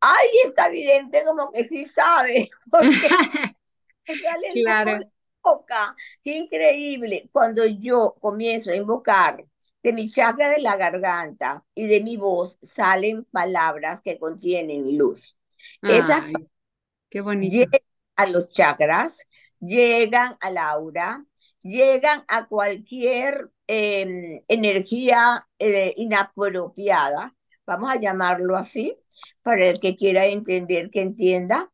ay, 0.00 0.28
está 0.46 0.68
evidente 0.68 1.24
como 1.24 1.50
que 1.50 1.66
sí 1.66 1.84
sabe, 1.84 2.50
porque 2.70 2.90
sale 4.06 4.48
claro. 4.52 4.98
luz 4.98 5.04
por 5.04 5.12
la 5.44 5.52
boca. 5.52 5.96
Qué 6.22 6.34
increíble. 6.34 7.28
Cuando 7.32 7.66
yo 7.66 8.16
comienzo 8.20 8.70
a 8.70 8.76
invocar 8.76 9.44
de 9.82 9.92
mi 9.92 10.08
chakra 10.08 10.50
de 10.50 10.60
la 10.60 10.76
garganta 10.76 11.64
y 11.74 11.86
de 11.86 12.00
mi 12.02 12.16
voz 12.16 12.58
salen 12.62 13.24
palabras 13.24 14.00
que 14.00 14.18
contienen 14.18 14.96
luz. 14.96 15.38
Esas 15.82 16.24
qué 17.08 17.20
bonito. 17.20 17.56
llegan 17.56 17.80
a 18.16 18.26
los 18.26 18.48
chakras, 18.48 19.18
llegan 19.60 20.36
al 20.40 20.58
aura, 20.58 21.24
llegan 21.62 22.24
a 22.28 22.46
cualquier 22.46 23.50
em, 23.66 24.42
energía 24.48 25.46
eh, 25.58 25.94
inapropiada, 25.96 27.34
vamos 27.66 27.90
a 27.90 28.00
llamarlo 28.00 28.56
así, 28.56 28.96
para 29.42 29.66
el 29.66 29.80
que 29.80 29.96
quiera 29.96 30.26
entender, 30.26 30.90
que 30.90 31.02
entienda, 31.02 31.70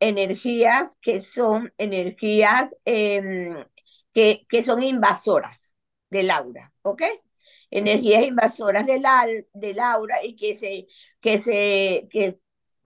energías 0.00 0.98
que 1.00 1.22
son 1.22 1.72
energías 1.78 2.76
em, 2.84 3.64
que, 4.12 4.46
que 4.48 4.62
son 4.62 4.82
invasoras 4.82 5.74
del 6.10 6.30
aura, 6.30 6.72
¿ok? 6.82 7.02
Energías 7.70 8.24
invasoras 8.24 8.86
del, 8.86 9.04
del 9.54 9.80
aura 9.80 10.16
y 10.24 10.36
que 10.36 10.54
se, 10.54 10.86
que 11.20 11.38
se, 11.38 12.08
que 12.10 12.38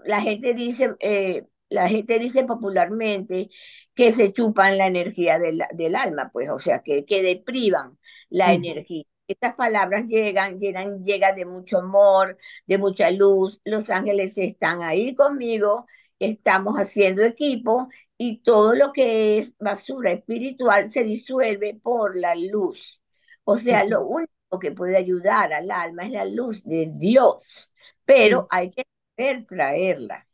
la 0.05 0.21
gente 0.21 0.55
dice, 0.55 0.95
eh, 1.01 1.47
la 1.69 1.89
gente 1.89 2.19
dice 2.19 2.45
popularmente 2.45 3.51
que 3.95 4.13
se 4.13 4.33
chupan 4.33 4.79
la 4.79 4.87
energía 4.87 5.39
del, 5.39 5.63
del 5.73 5.95
alma, 5.97 6.31
pues, 6.33 6.49
o 6.51 6.59
sea, 6.59 6.83
que, 6.83 7.05
que 7.05 7.23
deprivan 7.23 7.99
la 8.29 8.53
energía. 8.53 9.05
Estas 9.29 9.55
palabras 9.55 10.07
llegan, 10.07 10.59
llegan, 10.59 11.05
llegan 11.05 11.37
de 11.37 11.47
mucho 11.47 11.79
amor, 11.79 12.37
de 12.67 12.79
mucha 12.79 13.11
luz. 13.13 13.61
Los 13.65 13.89
ángeles 13.91 14.37
están 14.39 14.83
ahí 14.83 15.15
conmigo, 15.15 15.87
estamos 16.19 16.75
haciendo 16.77 17.23
equipo 17.23 17.89
y 18.19 18.39
todo 18.43 18.75
lo 18.75 18.93
que 18.93 19.39
es 19.39 19.55
basura 19.59 20.11
espiritual 20.13 20.89
se 20.89 21.05
disuelve 21.05 21.79
por 21.81 22.17
la 22.19 22.35
luz. 22.35 23.01
O 23.45 23.57
sea, 23.57 23.85
lo 23.85 24.07
único 24.07 24.33
que 24.59 24.73
puede 24.73 24.97
ayudar 24.97 25.53
al 25.53 25.71
alma 25.71 26.05
es 26.05 26.11
la 26.13 26.25
luz 26.25 26.63
de 26.65 26.91
Dios, 26.95 27.71
pero 28.05 28.47
hay 28.51 28.71
que 28.71 28.85
saber 29.17 29.47
traerla. 29.47 30.27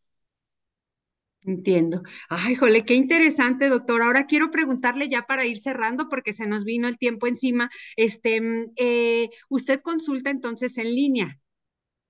Entiendo. 1.43 2.03
Ay, 2.29 2.57
jole, 2.57 2.85
qué 2.85 2.95
interesante, 2.95 3.69
doctor. 3.69 4.03
Ahora 4.03 4.27
quiero 4.27 4.51
preguntarle 4.51 5.09
ya 5.09 5.23
para 5.27 5.47
ir 5.47 5.59
cerrando, 5.61 6.09
porque 6.09 6.33
se 6.33 6.47
nos 6.47 6.65
vino 6.65 6.89
el 6.89 6.99
tiempo 6.99 7.29
encima. 7.29 7.71
Este, 7.97 8.41
mm, 8.41 8.73
eh, 8.77 9.31
¿usted 9.49 9.81
consulta 9.81 10.31
entonces 10.31 10.77
en 10.79 10.93
línea? 10.95 11.41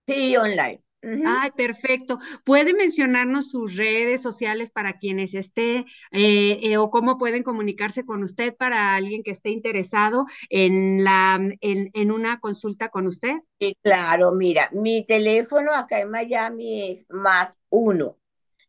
Sí, 0.08 0.36
online. 0.36 0.82
Ay, 1.22 1.50
perfecto. 1.56 2.18
¿Puede 2.44 2.74
mencionarnos 2.74 3.50
sus 3.50 3.74
redes 3.76 4.22
sociales 4.22 4.70
para 4.70 4.98
quienes 4.98 5.34
esté 5.34 5.86
eh, 6.12 6.60
eh, 6.62 6.76
o 6.78 6.90
cómo 6.90 7.18
pueden 7.18 7.42
comunicarse 7.42 8.04
con 8.04 8.22
usted 8.22 8.54
para 8.56 8.94
alguien 8.94 9.22
que 9.22 9.30
esté 9.32 9.50
interesado 9.50 10.26
en, 10.50 11.04
la, 11.04 11.38
en, 11.60 11.90
en 11.94 12.10
una 12.12 12.40
consulta 12.40 12.88
con 12.88 13.06
usted? 13.06 13.36
Sí, 13.58 13.74
claro, 13.82 14.32
mira, 14.32 14.68
mi 14.72 15.06
teléfono 15.06 15.72
acá 15.72 16.00
en 16.00 16.10
Miami 16.10 16.90
es 16.90 17.06
más 17.08 17.56
uno, 17.70 18.18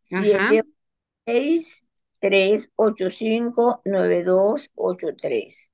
siete, 0.04 0.64
seis, 1.26 1.84
tres, 2.22 2.72
ocho, 2.76 3.10
cinco, 3.12 3.82
nueve, 3.86 4.24
dos, 4.24 4.72
ocho, 4.76 5.10
tres. 5.22 5.72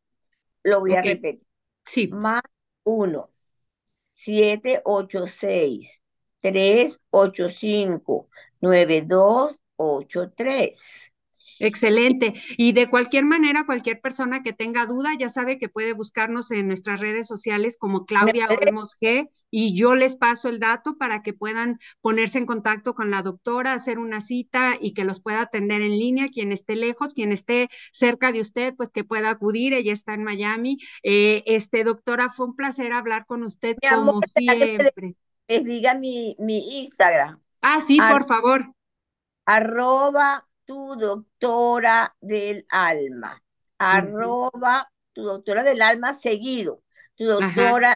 Lo 0.64 0.82
voy 0.82 0.96
a 0.96 1.02
repetir. 1.04 1.48
sí. 1.86 2.10
Más 2.10 2.44
uno, 2.86 3.32
siete, 4.14 4.82
ocho, 4.86 5.28
seis, 5.28 6.03
tres, 6.44 7.02
ocho, 7.10 7.48
cinco, 7.48 8.28
nueve, 8.60 9.02
dos, 9.02 9.62
ocho, 9.78 10.32
tres. 10.36 11.14
Excelente. 11.60 12.34
Y 12.58 12.74
de 12.74 12.90
cualquier 12.90 13.24
manera, 13.24 13.66
cualquier 13.66 14.02
persona 14.02 14.44
que 14.44 14.52
tenga 14.52 14.86
duda 14.86 15.12
ya 15.18 15.30
sabe 15.30 15.58
que 15.58 15.70
puede 15.70 15.94
buscarnos 15.94 16.52
en 16.52 16.68
nuestras 16.68 17.00
redes 17.00 17.26
sociales 17.26 17.78
como 17.80 18.00
¿Me 18.00 18.06
Claudia 18.06 18.48
Olmos 18.50 18.98
G 19.00 19.30
y 19.50 19.74
yo 19.74 19.96
les 19.96 20.18
paso 20.18 20.50
el 20.50 20.60
dato 20.60 20.98
para 20.98 21.22
que 21.22 21.32
puedan 21.32 21.80
ponerse 22.02 22.40
en 22.40 22.46
contacto 22.46 22.96
con 22.96 23.12
la 23.12 23.22
doctora, 23.22 23.74
hacer 23.74 23.98
una 23.98 24.20
cita 24.20 24.76
y 24.82 24.94
que 24.94 25.06
los 25.06 25.22
pueda 25.22 25.42
atender 25.42 25.82
en 25.82 25.98
línea. 25.98 26.28
Quien 26.28 26.52
esté 26.52 26.76
lejos, 26.76 27.14
quien 27.14 27.32
esté 27.32 27.70
cerca 27.94 28.34
de 28.34 28.42
usted, 28.42 28.74
pues 28.76 28.90
que 28.90 29.06
pueda 29.06 29.30
acudir. 29.30 29.74
Ella 29.74 29.94
está 29.94 30.16
en 30.16 30.24
Miami. 30.26 30.80
Eh, 31.04 31.44
este, 31.46 31.86
doctora, 31.86 32.30
fue 32.30 32.48
un 32.48 32.58
placer 32.58 32.92
hablar 32.92 33.26
con 33.26 33.44
usted 33.44 33.78
Mi 33.82 33.90
como 33.90 34.22
siempre. 34.36 35.16
Les 35.48 35.64
diga 35.64 35.94
mi, 35.96 36.36
mi 36.40 36.82
Instagram, 36.82 37.42
Ah, 37.62 37.82
sí, 37.82 38.00
ar- 38.00 38.12
por 38.14 38.28
favor. 38.28 38.74
arroba 39.46 40.48
tu 40.66 40.96
doctora 40.96 42.16
del 42.22 42.66
alma, 42.70 43.42
arroba 43.78 44.90
tu 45.14 45.24
doctora 45.24 45.64
del 45.64 45.82
alma 45.82 46.14
seguido, 46.14 46.82
tu 47.16 47.30
Ajá. 47.30 47.42
doctora 47.42 47.96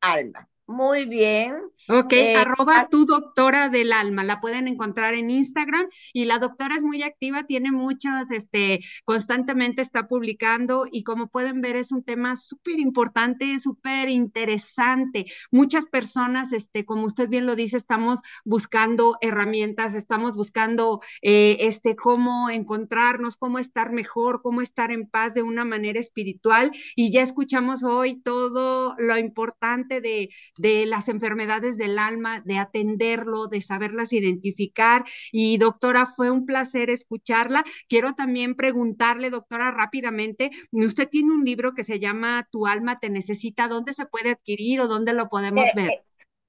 alma. 0.00 0.48
Muy 0.70 1.06
bien. 1.06 1.56
Ok, 1.88 2.12
Eh, 2.12 2.34
arroba 2.36 2.88
tu 2.90 3.06
doctora 3.06 3.70
del 3.70 3.90
alma, 3.90 4.22
la 4.22 4.38
pueden 4.42 4.68
encontrar 4.68 5.14
en 5.14 5.30
Instagram 5.30 5.86
y 6.12 6.26
la 6.26 6.38
doctora 6.38 6.76
es 6.76 6.82
muy 6.82 7.02
activa, 7.02 7.44
tiene 7.44 7.72
muchos, 7.72 8.30
este, 8.30 8.80
constantemente 9.06 9.80
está 9.80 10.06
publicando 10.08 10.84
y 10.92 11.04
como 11.04 11.28
pueden 11.28 11.62
ver 11.62 11.76
es 11.76 11.90
un 11.90 12.04
tema 12.04 12.36
súper 12.36 12.78
importante, 12.80 13.58
súper 13.58 14.10
interesante. 14.10 15.24
Muchas 15.50 15.86
personas, 15.86 16.52
este, 16.52 16.84
como 16.84 17.06
usted 17.06 17.30
bien 17.30 17.46
lo 17.46 17.56
dice, 17.56 17.78
estamos 17.78 18.20
buscando 18.44 19.16
herramientas, 19.22 19.94
estamos 19.94 20.34
buscando, 20.34 21.00
eh, 21.22 21.56
este, 21.60 21.96
cómo 21.96 22.50
encontrarnos, 22.50 23.38
cómo 23.38 23.58
estar 23.58 23.90
mejor, 23.92 24.42
cómo 24.42 24.60
estar 24.60 24.92
en 24.92 25.06
paz 25.08 25.32
de 25.32 25.42
una 25.42 25.64
manera 25.64 25.98
espiritual 25.98 26.70
y 26.94 27.10
ya 27.10 27.22
escuchamos 27.22 27.82
hoy 27.82 28.20
todo 28.20 28.94
lo 28.98 29.16
importante 29.16 30.02
de 30.02 30.28
de 30.58 30.84
las 30.86 31.08
enfermedades 31.08 31.78
del 31.78 31.98
alma, 31.98 32.42
de 32.44 32.58
atenderlo, 32.58 33.46
de 33.48 33.62
saberlas 33.62 34.12
identificar. 34.12 35.04
Y 35.32 35.56
doctora, 35.58 36.06
fue 36.06 36.30
un 36.30 36.44
placer 36.46 36.90
escucharla. 36.90 37.64
Quiero 37.88 38.14
también 38.14 38.54
preguntarle, 38.56 39.30
doctora, 39.30 39.70
rápidamente, 39.70 40.50
usted 40.72 41.08
tiene 41.08 41.32
un 41.32 41.44
libro 41.44 41.74
que 41.74 41.84
se 41.84 42.00
llama 42.00 42.46
Tu 42.50 42.66
alma 42.66 42.98
te 43.00 43.10
necesita, 43.10 43.68
¿dónde 43.68 43.92
se 43.94 44.06
puede 44.06 44.30
adquirir 44.32 44.80
o 44.80 44.88
dónde 44.88 45.12
lo 45.14 45.28
podemos 45.30 45.72
eh, 45.72 45.74
ver? 45.74 45.94
eh, 45.94 46.04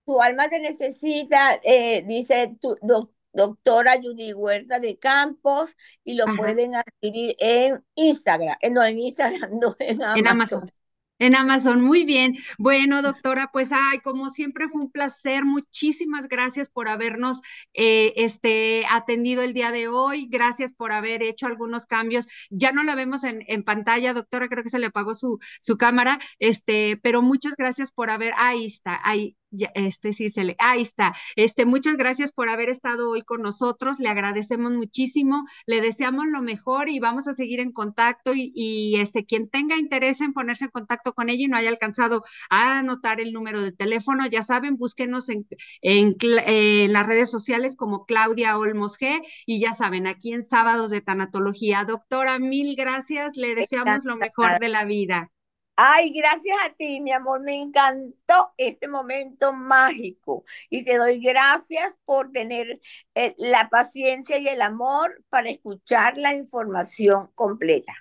tu 0.06 0.22
alma 0.22 0.50
te 0.50 0.60
necesita, 0.60 1.60
eh, 1.64 2.04
dice 2.08 2.56
tu 2.62 2.76
doc- 2.82 3.12
doctora 3.34 3.96
Judy 4.02 4.34
Huerta 4.34 4.80
de 4.80 4.98
Campos, 5.00 5.76
y 6.04 6.16
lo 6.16 6.34
Ajá. 6.34 6.36
pueden 6.36 6.76
adquirir 6.76 7.36
en 7.40 7.86
Instagram, 7.96 8.58
eh, 8.62 8.72
no 8.72 8.84
en 8.84 9.00
Instagram, 9.00 9.52
no 9.62 9.76
en 9.80 10.04
En 10.14 10.28
Amazon. 10.28 10.70
En 11.20 11.36
Amazon, 11.36 11.82
muy 11.82 12.06
bien. 12.06 12.36
Bueno, 12.58 13.02
doctora, 13.02 13.50
pues 13.52 13.72
ay, 13.74 14.00
como 14.00 14.30
siempre 14.30 14.70
fue 14.70 14.82
un 14.84 14.92
placer. 14.92 15.44
Muchísimas 15.44 16.30
gracias 16.30 16.70
por 16.70 16.88
habernos 16.88 17.42
eh, 17.74 18.14
este, 18.16 18.86
atendido 18.90 19.42
el 19.44 19.54
día 19.54 19.72
de 19.72 19.90
hoy. 19.90 20.28
Gracias 20.32 20.74
por 20.74 20.94
haber 20.94 21.22
hecho 21.22 21.46
algunos 21.48 21.86
cambios. 21.86 22.28
Ya 22.50 22.72
no 22.72 22.84
la 22.84 22.96
vemos 22.96 23.26
en, 23.26 23.44
en 23.48 23.64
pantalla, 23.64 24.14
doctora, 24.14 24.48
creo 24.48 24.64
que 24.64 24.70
se 24.70 24.80
le 24.80 24.88
apagó 24.88 25.14
su, 25.14 25.40
su 25.62 25.78
cámara, 25.78 26.20
este, 26.40 26.98
pero 27.04 27.22
muchas 27.22 27.56
gracias 27.58 27.92
por 27.92 28.10
haber, 28.10 28.34
ahí 28.38 28.66
está, 28.66 29.00
ahí, 29.04 29.36
ya, 29.52 29.72
este 29.76 30.14
sí 30.14 30.30
se 30.30 30.44
le, 30.44 30.56
ahí 30.60 30.82
está. 30.82 31.14
Este, 31.36 31.66
muchas 31.66 31.98
gracias 31.98 32.32
por 32.32 32.50
haber 32.50 32.70
estado 32.70 33.10
hoy 33.12 33.24
con 33.24 33.42
nosotros. 33.42 34.00
Le 34.00 34.10
agradecemos 34.10 34.72
muchísimo. 34.72 35.46
Le 35.66 35.82
deseamos 35.82 36.26
lo 36.28 36.42
mejor 36.42 36.90
y 36.90 37.00
vamos 37.00 37.28
a 37.28 37.34
seguir 37.34 37.60
en 37.60 37.72
contacto 37.72 38.34
y, 38.36 38.52
y 38.56 38.98
este, 39.00 39.26
quien 39.26 39.50
tenga 39.50 39.78
interés 39.78 40.22
en 40.22 40.34
ponerse 40.34 40.66
en 40.66 40.72
contacto 40.72 41.14
con 41.14 41.30
ella 41.30 41.46
y 41.46 41.48
no 41.48 41.58
haya 41.58 41.70
alcanzado 41.70 42.24
a 42.50 42.80
anotar 42.80 43.22
el 43.22 43.34
número 43.34 43.62
de 43.62 43.72
teléfono, 43.72 44.26
ya 44.28 44.44
saben, 44.44 44.78
búsquenos 44.78 45.30
en, 45.30 45.48
en, 45.82 46.16
eh, 46.22 46.86
en 46.86 46.94
las 46.94 47.06
redes 47.08 47.30
sociales 47.32 47.76
como 47.76 48.06
Claudia 48.06 48.58
Olmos 48.58 48.98
G 49.00 49.22
y 49.46 49.60
ya 49.60 49.74
saben, 49.74 50.08
aquí 50.08 50.34
en 50.34 50.44
Sábados 50.44 50.92
de 50.92 51.02
Tanatología. 51.02 51.86
Doctora, 51.86 52.40
mil 52.40 52.76
gracias. 52.76 53.36
Le 53.36 53.56
deseamos 53.56 54.04
lo 54.04 54.18
mejor 54.18 54.60
de 54.60 54.70
la 54.70 54.86
vida. 54.86 55.32
Ay, 55.82 56.12
gracias 56.12 56.58
a 56.66 56.74
ti, 56.74 57.00
mi 57.00 57.14
amor, 57.14 57.40
me 57.40 57.56
encantó 57.56 58.54
este 58.58 58.90
momento 58.90 59.54
mágico 59.54 60.44
y 60.70 60.84
te 60.84 60.98
doy 60.98 61.22
gracias 61.22 61.96
por 62.04 62.34
tener 62.34 62.82
eh, 63.16 63.34
la 63.38 63.70
paciencia 63.70 64.38
y 64.40 64.50
el 64.50 64.62
amor 64.62 65.24
para 65.30 65.50
escuchar 65.50 66.18
la 66.18 66.34
información 66.34 67.30
completa. 67.34 67.94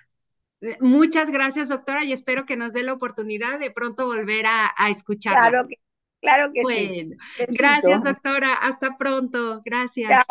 Muchas 0.81 1.31
gracias, 1.31 1.69
doctora, 1.69 2.03
y 2.03 2.11
espero 2.11 2.45
que 2.45 2.57
nos 2.57 2.73
dé 2.73 2.83
la 2.83 2.91
oportunidad 2.91 3.59
de 3.59 3.71
pronto 3.71 4.07
volver 4.07 4.45
a, 4.45 4.73
a 4.75 4.89
escucharla. 4.89 5.51
Claro 5.51 5.67
que, 5.69 5.75
claro 6.19 6.51
que 6.53 6.65
sí. 6.65 6.65
Bueno, 6.65 7.15
gracias, 7.47 8.03
Besito. 8.03 8.13
doctora. 8.13 8.53
Hasta 8.55 8.97
pronto. 8.97 9.61
Chao. 10.07 10.23
Gracias. 10.23 10.27